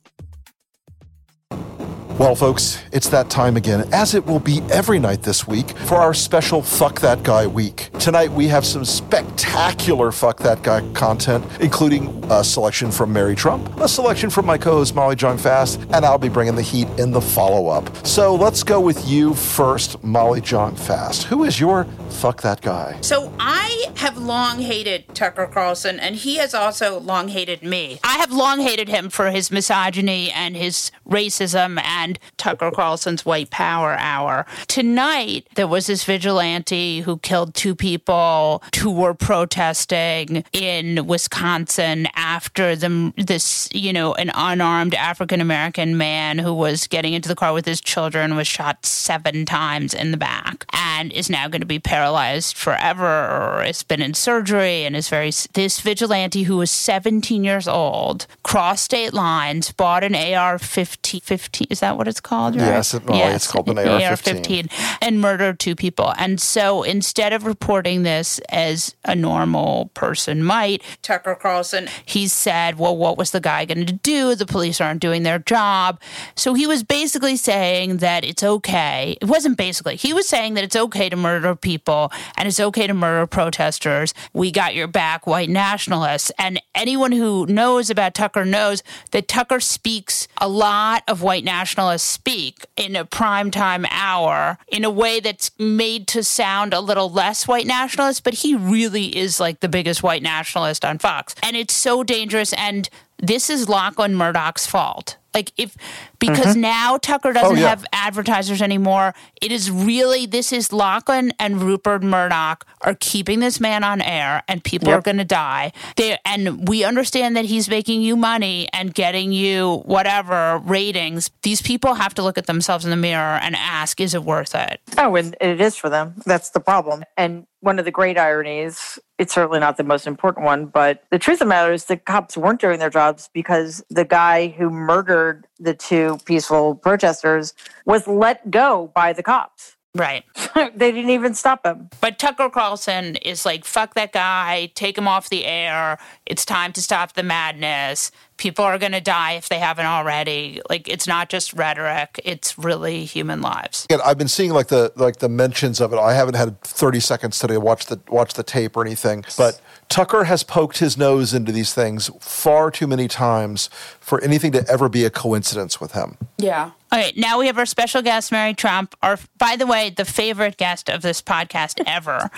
Well, 2.21 2.35
folks, 2.35 2.79
it's 2.91 3.09
that 3.09 3.31
time 3.31 3.57
again, 3.57 3.91
as 3.91 4.13
it 4.13 4.23
will 4.27 4.39
be 4.39 4.61
every 4.69 4.99
night 4.99 5.23
this 5.23 5.47
week, 5.47 5.71
for 5.71 5.95
our 5.95 6.13
special 6.13 6.61
Fuck 6.61 6.99
That 6.99 7.23
Guy 7.23 7.47
week. 7.47 7.89
Tonight, 7.97 8.31
we 8.31 8.47
have 8.47 8.63
some 8.63 8.85
spectacular 8.85 10.11
Fuck 10.11 10.37
That 10.37 10.61
Guy 10.61 10.87
content, 10.93 11.43
including 11.59 12.23
a 12.29 12.43
selection 12.43 12.91
from 12.91 13.11
Mary 13.11 13.33
Trump, 13.35 13.75
a 13.79 13.87
selection 13.87 14.29
from 14.29 14.45
my 14.45 14.59
co 14.59 14.73
host 14.73 14.93
Molly 14.93 15.15
Jong 15.15 15.39
Fast, 15.39 15.81
and 15.93 16.05
I'll 16.05 16.19
be 16.19 16.29
bringing 16.29 16.53
the 16.53 16.61
heat 16.61 16.87
in 16.99 17.09
the 17.09 17.19
follow 17.19 17.69
up. 17.69 18.05
So 18.05 18.35
let's 18.35 18.61
go 18.61 18.79
with 18.79 19.03
you 19.07 19.33
first, 19.33 20.03
Molly 20.03 20.41
Jong 20.41 20.75
Fast. 20.75 21.23
Who 21.23 21.43
is 21.43 21.59
your 21.59 21.85
Fuck 22.11 22.43
That 22.43 22.61
Guy? 22.61 22.99
So 23.01 23.33
I 23.39 23.91
have 23.95 24.15
long 24.15 24.59
hated 24.59 25.05
Tucker 25.15 25.47
Carlson, 25.47 25.99
and 25.99 26.15
he 26.15 26.35
has 26.35 26.53
also 26.53 26.99
long 26.99 27.29
hated 27.29 27.63
me. 27.63 27.99
I 28.03 28.17
have 28.19 28.31
long 28.31 28.59
hated 28.59 28.89
him 28.89 29.09
for 29.09 29.31
his 29.31 29.49
misogyny 29.49 30.29
and 30.31 30.55
his 30.55 30.91
racism 31.07 31.81
and 31.83 32.10
Tucker 32.37 32.71
Carlson's 32.71 33.25
white 33.25 33.49
power 33.49 33.95
hour. 33.99 34.45
Tonight, 34.67 35.47
there 35.55 35.67
was 35.67 35.87
this 35.87 36.03
vigilante 36.03 37.01
who 37.01 37.17
killed 37.17 37.53
two 37.53 37.75
people 37.75 38.63
who 38.79 38.91
were 38.91 39.13
protesting 39.13 40.43
in 40.53 41.05
Wisconsin 41.07 42.07
after 42.15 42.75
the, 42.75 43.13
this, 43.17 43.69
you 43.73 43.93
know, 43.93 44.13
an 44.13 44.31
unarmed 44.33 44.95
African 44.95 45.41
American 45.41 45.97
man 45.97 46.39
who 46.39 46.53
was 46.53 46.87
getting 46.87 47.13
into 47.13 47.29
the 47.29 47.35
car 47.35 47.53
with 47.53 47.65
his 47.65 47.81
children 47.81 48.35
was 48.35 48.47
shot 48.47 48.85
seven 48.85 49.45
times 49.45 49.93
in 49.93 50.11
the 50.11 50.17
back 50.17 50.65
and 50.73 51.11
is 51.11 51.29
now 51.29 51.47
going 51.47 51.61
to 51.61 51.67
be 51.67 51.79
paralyzed 51.79 52.55
forever 52.55 53.05
or 53.05 53.63
has 53.63 53.83
been 53.83 54.01
in 54.01 54.13
surgery 54.13 54.83
and 54.83 54.95
is 54.95 55.09
very 55.09 55.31
this 55.53 55.79
vigilante 55.81 56.43
who 56.43 56.57
was 56.57 56.71
17 56.71 57.43
years 57.43 57.67
old 57.67 58.27
crossed 58.43 58.85
state 58.85 59.13
lines 59.13 59.71
bought 59.71 60.03
an 60.03 60.15
AR-15 60.15 61.23
15 61.23 61.67
is 61.69 61.79
that 61.79 61.97
what 61.97 62.00
it's 62.07 62.19
called 62.21 62.55
right? 62.55 62.65
Yes, 62.65 62.93
it- 62.93 63.05
Molly, 63.05 63.21
it's 63.21 63.47
called 63.47 63.67
an 63.69 63.77
AR-15. 63.77 64.71
and 65.01 65.19
murdered 65.21 65.59
two 65.59 65.75
people. 65.75 66.13
And 66.17 66.39
so 66.39 66.83
instead 66.83 67.33
of 67.33 67.45
reporting 67.45 68.03
this 68.03 68.39
as 68.49 68.95
a 69.05 69.15
normal 69.15 69.89
person 69.93 70.43
might 70.43 70.81
Tucker 71.01 71.35
Carlson 71.35 71.87
he 72.05 72.27
said 72.27 72.77
well 72.77 72.95
what 72.95 73.17
was 73.17 73.31
the 73.31 73.39
guy 73.39 73.65
going 73.65 73.85
to 73.85 73.93
do? 73.93 74.35
The 74.35 74.45
police 74.45 74.79
aren't 74.81 75.01
doing 75.01 75.23
their 75.23 75.39
job. 75.39 75.99
So 76.35 76.53
he 76.53 76.67
was 76.67 76.83
basically 76.83 77.35
saying 77.35 77.97
that 77.97 78.23
it's 78.23 78.43
okay. 78.43 79.17
It 79.21 79.27
wasn't 79.27 79.57
basically. 79.57 79.95
He 79.95 80.13
was 80.13 80.27
saying 80.27 80.53
that 80.55 80.63
it's 80.63 80.75
okay 80.75 81.09
to 81.09 81.15
murder 81.15 81.55
people 81.55 82.11
and 82.37 82.47
it's 82.47 82.59
okay 82.59 82.87
to 82.87 82.93
murder 82.93 83.27
protesters. 83.27 84.13
We 84.33 84.51
got 84.51 84.75
your 84.75 84.87
back 84.87 85.27
white 85.27 85.49
nationalists. 85.49 86.31
And 86.37 86.61
anyone 86.75 87.11
who 87.11 87.45
knows 87.47 87.89
about 87.89 88.13
Tucker 88.13 88.45
knows 88.45 88.83
that 89.11 89.27
Tucker 89.27 89.59
speaks 89.59 90.27
a 90.39 90.47
lot 90.47 91.03
of 91.07 91.21
white 91.21 91.43
nationalists 91.43 91.71
speak 91.97 92.65
in 92.75 92.95
a 92.95 93.05
primetime 93.05 93.85
hour 93.89 94.57
in 94.67 94.83
a 94.83 94.89
way 94.89 95.19
that's 95.19 95.51
made 95.59 96.07
to 96.07 96.23
sound 96.23 96.73
a 96.73 96.79
little 96.79 97.09
less 97.09 97.47
white 97.47 97.67
nationalist 97.67 98.23
but 98.23 98.33
he 98.35 98.55
really 98.55 99.15
is 99.17 99.39
like 99.39 99.59
the 99.59 99.69
biggest 99.69 100.03
white 100.03 100.23
nationalist 100.23 100.85
on 100.85 100.97
Fox. 100.97 101.35
And 101.43 101.55
it's 101.55 101.73
so 101.73 102.03
dangerous 102.03 102.53
and 102.53 102.89
this 103.21 103.49
is 103.49 103.69
Lachlan 103.69 104.15
Murdoch's 104.15 104.65
fault. 104.65 105.17
Like 105.33 105.53
if 105.55 105.77
because 106.19 106.47
mm-hmm. 106.47 106.61
now 106.61 106.97
Tucker 106.97 107.31
doesn't 107.31 107.57
Oh, 107.57 107.59
yeah. 107.59 107.69
have 107.69 107.85
advertisers 107.93 108.61
anymore, 108.61 109.13
it 109.41 109.51
is 109.51 109.71
really 109.71 110.25
this 110.25 110.51
is 110.51 110.73
Lachlan 110.73 111.31
and 111.39 111.61
Rupert 111.61 112.03
Murdoch 112.03 112.65
are 112.81 112.95
keeping 112.99 113.39
this 113.39 113.59
man 113.61 113.83
on 113.83 114.01
air 114.01 114.43
and 114.49 114.61
people 114.61 114.89
are 114.89 114.99
going 115.01 115.19
to 115.19 115.23
die. 115.25 115.71
They 115.95 116.17
and 116.25 116.67
we 116.67 116.83
understand 116.83 117.37
that 117.37 117.45
he's 117.45 117.69
making 117.69 118.01
you 118.01 118.17
money 118.17 118.67
and 118.73 118.93
getting 118.93 119.31
you 119.31 119.77
whatever 119.85 120.61
ratings. 120.65 121.31
These 121.43 121.61
people 121.61 121.93
have 121.93 122.13
to 122.15 122.23
look 122.23 122.37
at 122.37 122.47
themselves 122.47 122.83
in 122.83 122.91
the 122.91 122.97
mirror 122.97 123.39
and 123.41 123.55
ask 123.55 124.01
is 124.01 124.13
it 124.13 124.23
worth 124.23 124.53
it? 124.53 124.81
Oh, 124.97 125.15
and 125.15 125.37
it 125.39 125.61
is 125.61 125.77
for 125.77 125.89
them. 125.89 126.15
That's 126.25 126.49
the 126.49 126.59
problem. 126.59 127.05
And 127.15 127.47
one 127.61 127.79
of 127.79 127.85
the 127.85 127.91
great 127.91 128.17
ironies, 128.17 128.99
it's 129.17 129.33
certainly 129.33 129.59
not 129.59 129.77
the 129.77 129.83
most 129.83 130.07
important 130.07 130.45
one, 130.45 130.65
but 130.65 131.03
the 131.11 131.19
truth 131.19 131.35
of 131.35 131.39
the 131.39 131.45
matter 131.45 131.71
is 131.71 131.85
the 131.85 131.97
cops 131.97 132.35
weren't 132.35 132.59
doing 132.59 132.79
their 132.79 132.89
jobs 132.89 133.29
because 133.33 133.83
the 133.89 134.05
guy 134.05 134.49
who 134.49 134.69
murdered 134.69 135.47
the 135.59 135.73
two 135.73 136.17
peaceful 136.25 136.75
protesters 136.75 137.53
was 137.85 138.07
let 138.07 138.51
go 138.51 138.91
by 138.93 139.13
the 139.13 139.23
cops. 139.23 139.77
Right. 139.93 140.23
they 140.55 140.91
didn't 140.91 141.09
even 141.09 141.33
stop 141.33 141.65
him. 141.65 141.89
But 141.99 142.17
Tucker 142.17 142.49
Carlson 142.49 143.17
is 143.17 143.45
like, 143.45 143.65
fuck 143.65 143.93
that 143.95 144.13
guy, 144.13 144.71
take 144.73 144.97
him 144.97 145.07
off 145.07 145.29
the 145.29 145.45
air. 145.45 145.97
It's 146.25 146.45
time 146.45 146.71
to 146.73 146.81
stop 146.81 147.13
the 147.13 147.23
madness. 147.23 148.11
People 148.41 148.65
are 148.65 148.79
going 148.79 148.93
to 148.93 149.01
die 149.01 149.33
if 149.33 149.49
they 149.49 149.59
haven't 149.59 149.85
already. 149.85 150.63
Like, 150.67 150.89
it's 150.89 151.05
not 151.05 151.29
just 151.29 151.53
rhetoric, 151.53 152.19
it's 152.23 152.57
really 152.57 153.05
human 153.05 153.39
lives. 153.39 153.85
Again, 153.85 153.99
I've 154.03 154.17
been 154.17 154.27
seeing 154.27 154.49
like 154.49 154.69
the 154.69 154.91
like 154.95 155.17
the 155.17 155.29
mentions 155.29 155.79
of 155.79 155.93
it. 155.93 155.99
I 155.99 156.15
haven't 156.15 156.33
had 156.33 156.59
30 156.61 157.01
seconds 157.01 157.37
today 157.37 157.53
to 157.53 157.59
watch 157.59 157.85
the 157.85 157.99
watch 158.07 158.33
the 158.33 158.41
tape 158.41 158.75
or 158.75 158.83
anything, 158.83 159.25
but 159.37 159.61
Tucker 159.89 160.23
has 160.23 160.41
poked 160.41 160.79
his 160.79 160.97
nose 160.97 161.35
into 161.35 161.51
these 161.51 161.71
things 161.71 162.09
far 162.19 162.71
too 162.71 162.87
many 162.87 163.07
times 163.07 163.69
for 163.99 164.19
anything 164.21 164.51
to 164.53 164.67
ever 164.67 164.89
be 164.89 165.05
a 165.05 165.11
coincidence 165.11 165.79
with 165.79 165.91
him. 165.91 166.17
Yeah. 166.39 166.71
All 166.93 166.99
right, 166.99 167.15
now 167.15 167.39
we 167.39 167.47
have 167.47 167.57
our 167.57 167.65
special 167.65 168.01
guest, 168.01 168.31
Mary 168.31 168.53
Trump. 168.53 168.95
Our, 169.01 169.17
by 169.37 169.55
the 169.55 169.65
way, 169.67 169.91
the 169.91 170.03
favorite 170.03 170.57
guest 170.57 170.89
of 170.89 171.01
this 171.01 171.21
podcast 171.21 171.81
ever. 171.85 172.29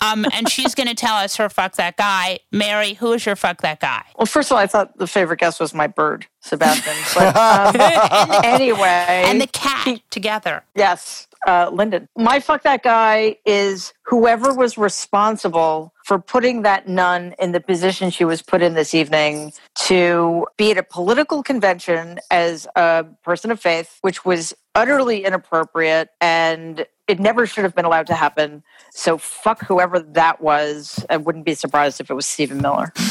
Um, 0.00 0.26
and 0.32 0.48
she's 0.48 0.74
going 0.74 0.88
to 0.88 0.94
tell 0.94 1.16
us 1.16 1.36
her 1.36 1.48
fuck 1.48 1.74
that 1.76 1.96
guy. 1.96 2.40
Mary, 2.52 2.94
who 2.94 3.12
is 3.12 3.26
your 3.26 3.36
fuck 3.36 3.62
that 3.62 3.80
guy? 3.80 4.02
Well, 4.16 4.26
first 4.26 4.50
of 4.50 4.56
all, 4.56 4.62
I 4.62 4.66
thought 4.66 4.96
the 4.98 5.06
favorite 5.06 5.40
guest 5.40 5.60
was 5.60 5.74
my 5.74 5.86
bird, 5.86 6.26
Sebastian. 6.40 6.94
But 7.14 7.36
um, 7.36 8.44
anyway. 8.44 9.24
And 9.26 9.40
the 9.40 9.46
cat 9.48 10.00
together. 10.10 10.64
Yes, 10.74 11.28
uh, 11.46 11.70
Lyndon. 11.72 12.08
My 12.16 12.40
fuck 12.40 12.62
that 12.62 12.82
guy 12.82 13.36
is 13.44 13.92
whoever 14.04 14.54
was 14.54 14.78
responsible 14.78 15.92
for 16.04 16.18
putting 16.18 16.62
that 16.62 16.88
nun 16.88 17.34
in 17.38 17.52
the 17.52 17.60
position 17.60 18.10
she 18.10 18.24
was 18.24 18.40
put 18.40 18.62
in 18.62 18.74
this 18.74 18.94
evening 18.94 19.52
to 19.74 20.46
be 20.56 20.70
at 20.70 20.78
a 20.78 20.82
political 20.82 21.42
convention 21.42 22.18
as 22.30 22.66
a 22.76 23.04
person 23.22 23.50
of 23.50 23.60
faith, 23.60 23.98
which 24.00 24.24
was 24.24 24.54
utterly 24.74 25.24
inappropriate 25.24 26.08
and 26.20 26.86
it 27.08 27.18
never 27.18 27.46
should 27.46 27.64
have 27.64 27.74
been 27.74 27.84
allowed 27.86 28.06
to 28.08 28.14
happen. 28.14 28.62
So 28.90 29.18
fuck 29.18 29.64
whoever 29.66 29.98
that 29.98 30.40
was. 30.40 31.04
I 31.08 31.16
wouldn't 31.16 31.44
be 31.44 31.54
surprised 31.54 32.00
if 32.00 32.10
it 32.10 32.14
was 32.14 32.26
Stephen 32.26 32.60
Miller. 32.60 32.92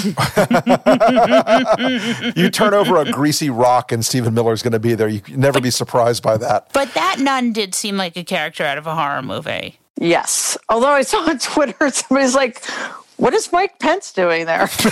You 2.35 2.49
turn 2.49 2.73
over 2.73 2.97
a 2.97 3.11
greasy 3.11 3.49
rock 3.49 3.91
and 3.91 4.05
Stephen 4.05 4.33
Miller's 4.33 4.61
going 4.61 4.73
to 4.73 4.79
be 4.79 4.95
there. 4.95 5.07
You 5.07 5.21
never 5.29 5.59
be 5.59 5.71
surprised 5.71 6.21
by 6.23 6.37
that. 6.37 6.71
But 6.73 6.93
that 6.93 7.17
nun 7.19 7.53
did 7.53 7.73
seem 7.73 7.97
like 7.97 8.15
a 8.15 8.23
character 8.23 8.63
out 8.63 8.77
of 8.77 8.85
a 8.85 8.95
horror 8.95 9.21
movie. 9.21 9.79
Yes. 9.99 10.57
Although 10.69 10.91
I 10.91 11.01
saw 11.01 11.19
on 11.29 11.39
Twitter, 11.39 11.89
somebody's 11.91 12.35
like, 12.35 12.63
what 13.17 13.33
is 13.33 13.51
Mike 13.51 13.79
Pence 13.79 14.11
doing 14.13 14.45
there? 14.45 14.61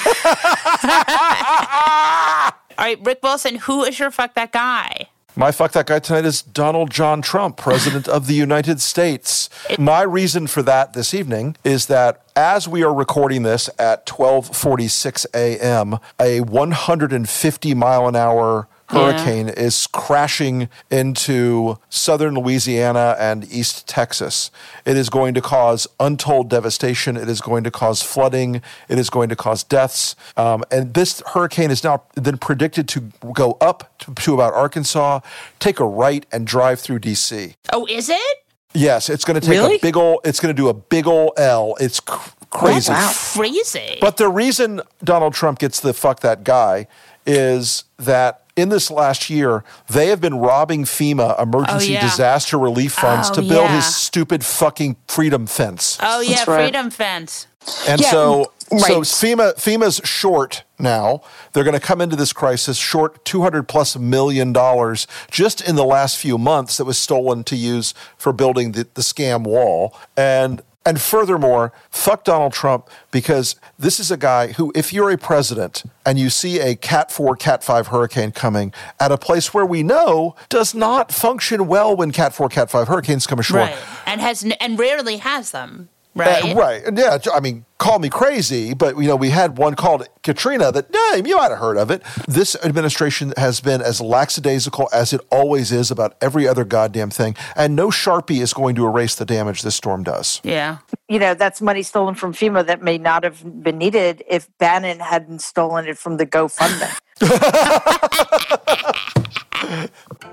All 2.78 2.86
right, 2.86 3.00
Rick 3.04 3.20
Wilson, 3.24 3.56
who 3.56 3.84
is 3.84 4.00
your 4.00 4.12
fuck 4.12 4.34
that 4.34 4.52
guy? 4.52 5.08
My 5.38 5.52
fuck 5.52 5.74
that 5.74 5.88
guy 5.88 6.00
tonight 6.00 6.24
is 6.24 6.42
Donald 6.42 6.92
John 6.92 7.22
Trump, 7.22 7.58
President 7.58 8.08
of 8.08 8.28
the 8.28 8.34
United 8.34 8.80
States. 8.80 9.50
My 9.78 10.02
reason 10.02 10.48
for 10.48 10.62
that 10.64 10.94
this 10.94 11.14
evening 11.14 11.58
is 11.66 11.88
that 11.88 12.22
as 12.38 12.70
we 12.70 12.84
are 12.84 12.94
recording 12.94 13.44
this 13.44 13.70
at 13.78 14.06
12:46 14.06 15.26
a.m., 15.34 16.00
a 16.22 16.40
150 16.40 17.74
mile 17.74 18.08
an 18.08 18.16
hour 18.16 18.70
hurricane 18.88 19.50
is 19.50 19.88
crashing 19.88 20.70
into 20.92 21.78
southern 21.90 22.36
Louisiana 22.36 23.16
and 23.20 23.52
East 23.52 23.88
Texas. 23.88 24.52
It 24.86 24.96
is 24.98 25.10
going 25.10 25.34
to 25.34 25.42
cause 25.42 25.88
untold 26.00 26.50
devastation. 26.50 27.18
It 27.18 27.30
is 27.30 27.42
going 27.42 27.64
to 27.64 27.72
cause 27.72 28.02
flooding. 28.02 28.62
It 28.88 29.00
is 29.00 29.10
going 29.10 29.30
to 29.30 29.36
cause 29.36 29.64
deaths. 29.64 30.16
Um, 30.38 30.64
and 30.72 30.94
this 30.94 31.22
hurricane 31.34 31.72
is 31.72 31.84
now 31.84 32.04
then 32.16 32.38
predicted 32.38 32.88
to 32.90 33.12
go 33.34 33.58
up 33.62 33.98
to, 34.00 34.14
to 34.14 34.34
about 34.34 34.54
Arkansas, 34.54 35.22
take 35.60 35.80
a 35.80 35.86
right, 35.86 36.26
and 36.32 36.46
drive 36.46 36.80
through 36.80 37.00
D.C. 37.00 37.56
Oh, 37.74 37.86
is 37.88 38.10
it? 38.10 38.38
Yes, 38.74 39.10
it's 39.10 39.24
going 39.24 39.40
to 39.40 39.46
take 39.46 39.58
Really? 39.58 39.76
a 39.78 39.80
big 39.80 39.96
ol' 39.96 40.20
It's 40.26 40.40
going 40.40 40.54
to 40.54 40.62
do 40.62 40.68
a 40.68 40.74
big 40.74 41.08
ol' 41.08 41.34
L. 41.38 41.76
It's 41.80 42.02
cr- 42.02 42.30
crazy. 42.50 42.92
Crazy. 43.34 43.98
But 44.02 44.18
the 44.18 44.28
reason 44.28 44.82
Donald 45.04 45.34
Trump 45.34 45.60
gets 45.60 45.80
the 45.80 45.94
fuck 45.94 46.20
that 46.20 46.44
guy 46.44 46.88
is 47.26 47.86
that 47.98 48.45
in 48.56 48.70
this 48.70 48.90
last 48.90 49.30
year, 49.30 49.64
they 49.90 50.08
have 50.08 50.22
been 50.22 50.36
robbing 50.36 50.86
FEMA 50.86 51.40
emergency 51.42 51.90
Oh, 51.90 52.00
yeah. 52.00 52.02
disaster 52.02 52.58
relief 52.58 52.94
funds 52.94 53.30
Oh, 53.32 53.36
to 53.36 53.42
build 53.42 53.66
yeah. 53.66 53.76
his 53.76 53.96
stupid 53.96 54.46
fucking 54.46 54.96
freedom 55.08 55.46
fence. 55.46 55.98
oh 56.02 56.22
yeah, 56.22 56.36
That's 56.38 56.48
right. 56.48 56.64
Freedom 56.66 56.90
Fence. 56.90 57.48
And 57.88 58.00
Yeah, 58.00 58.12
so, 58.12 58.52
so. 58.70 59.02
FEMA 59.02 59.56
FEMA's 59.56 60.00
short 60.04 60.64
now. 60.80 61.22
They're 61.54 61.64
going 61.64 61.74
to 61.74 61.80
come 61.86 62.00
into 62.00 62.16
this 62.16 62.32
crisis 62.32 62.78
short 62.78 63.26
200 63.26 63.68
plus 63.68 63.98
million 63.98 64.54
dollars 64.54 65.08
just 65.32 65.68
in 65.68 65.76
the 65.76 65.84
last 65.86 66.18
few 66.18 66.38
months 66.38 66.78
that 66.78 66.86
was 66.86 66.98
stolen 66.98 67.44
to 67.46 67.56
use 67.56 67.94
for 68.18 68.32
building 68.32 68.72
the, 68.74 68.88
the 68.94 69.02
scam 69.02 69.44
wall. 69.44 69.96
And 70.16 70.62
and 70.86 71.02
furthermore, 71.02 71.74
fuck 71.90 72.24
Donald 72.24 72.54
Trump 72.54 72.88
because 73.10 73.56
this 73.80 74.00
is 74.00 74.12
a 74.12 74.18
guy 74.18 74.54
who, 74.54 74.72
if 74.76 74.94
you're 74.94 75.10
a 75.10 75.18
president 75.18 75.84
and 76.06 76.20
you 76.20 76.30
see 76.30 76.60
a 76.60 76.76
Cat 76.76 77.12
4, 77.12 77.36
Cat 77.36 77.64
5 77.64 77.88
hurricane 77.88 78.32
coming 78.32 78.72
at 79.00 79.12
a 79.12 79.18
place 79.18 79.54
where 79.54 79.66
we 79.66 79.82
know 79.82 80.36
does 80.48 80.76
not 80.76 81.12
function 81.12 81.68
well 81.68 81.96
when 81.96 82.12
Cat 82.12 82.34
4, 82.34 82.50
Cat 82.50 82.70
5 82.70 82.88
hurricanes 82.88 83.26
come 83.26 83.40
ashore. 83.40 83.62
Right. 83.62 83.78
And 84.06 84.22
has 84.22 84.46
and 84.62 84.78
rarely 84.78 85.18
has 85.18 85.52
them. 85.52 85.90
Right. 86.16 86.52
Uh, 86.52 86.56
right. 86.56 86.84
And 86.86 86.98
yeah, 86.98 87.18
I 87.34 87.42
mean, 87.42 87.66
call 87.78 88.00
me 88.00 88.10
crazy, 88.10 88.74
but 88.74 88.98
you 88.98 89.08
know, 89.08 89.18
we 89.18 89.32
had 89.32 89.58
one 89.58 89.76
called 89.76 90.08
Katrina 90.24 90.72
that 90.72 90.90
name 90.92 91.26
you 91.28 91.36
might 91.36 91.52
have 91.52 91.60
heard 91.60 91.78
of 91.78 91.92
it. 91.92 92.02
This 92.28 92.56
administration 92.64 93.34
has 93.36 93.60
been 93.60 93.82
as 93.82 94.00
lackadaisical 94.00 94.88
as 94.94 95.12
it 95.12 95.20
always 95.30 95.74
is 95.74 95.92
about 95.92 96.16
every 96.22 96.48
other 96.48 96.64
goddamn 96.64 97.10
thing, 97.10 97.36
and 97.56 97.76
no 97.76 97.90
Sharpie 97.90 98.42
is 98.42 98.54
going 98.54 98.76
to 98.76 98.86
erase 98.86 99.16
the 99.16 99.26
damage 99.26 99.62
this 99.62 99.76
storm 99.76 100.04
does. 100.04 100.40
Yeah. 100.44 100.78
you 101.10 101.20
know, 101.20 101.34
that's 101.34 101.62
money 101.62 101.84
stolen 101.84 102.16
from 102.16 102.34
FEMA 102.34 102.66
that 102.66 102.82
may 102.82 102.98
not 102.98 103.24
have 103.24 103.44
been 103.62 103.78
needed 103.78 104.24
if 104.28 104.48
Bannon 104.58 105.00
hadn't 105.00 105.42
stolen 105.42 105.86
it 105.86 105.98
from 105.98 106.16
the 106.18 106.26
GoFundMe. 106.26 106.92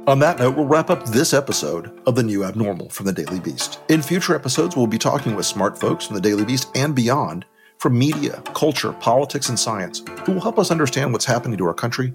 On 0.07 0.21
that 0.21 0.38
note, 0.38 0.55
we'll 0.55 0.66
wrap 0.66 0.88
up 0.88 1.05
this 1.05 1.35
episode 1.35 2.01
of 2.07 2.14
The 2.14 2.23
New 2.23 2.45
Abnormal 2.45 2.90
from 2.90 3.07
the 3.07 3.12
Daily 3.12 3.40
Beast. 3.40 3.81
In 3.88 4.03
future 4.03 4.37
episodes, 4.37 4.77
we'll 4.77 4.87
be 4.87 4.99
talking 4.99 5.35
with 5.35 5.47
smart 5.47 5.77
folks 5.77 6.07
from 6.07 6.14
the 6.14 6.21
Daily 6.21 6.45
Beast 6.45 6.69
and 6.77 6.95
beyond 6.95 7.45
from 7.79 7.99
media, 7.99 8.40
culture, 8.55 8.92
politics, 8.92 9.49
and 9.49 9.59
science 9.59 10.05
who 10.25 10.35
will 10.35 10.40
help 10.40 10.61
us 10.61 10.71
understand 10.71 11.12
what's 11.12 11.25
happening 11.25 11.59
to 11.59 11.66
our 11.66 11.75
country 11.75 12.14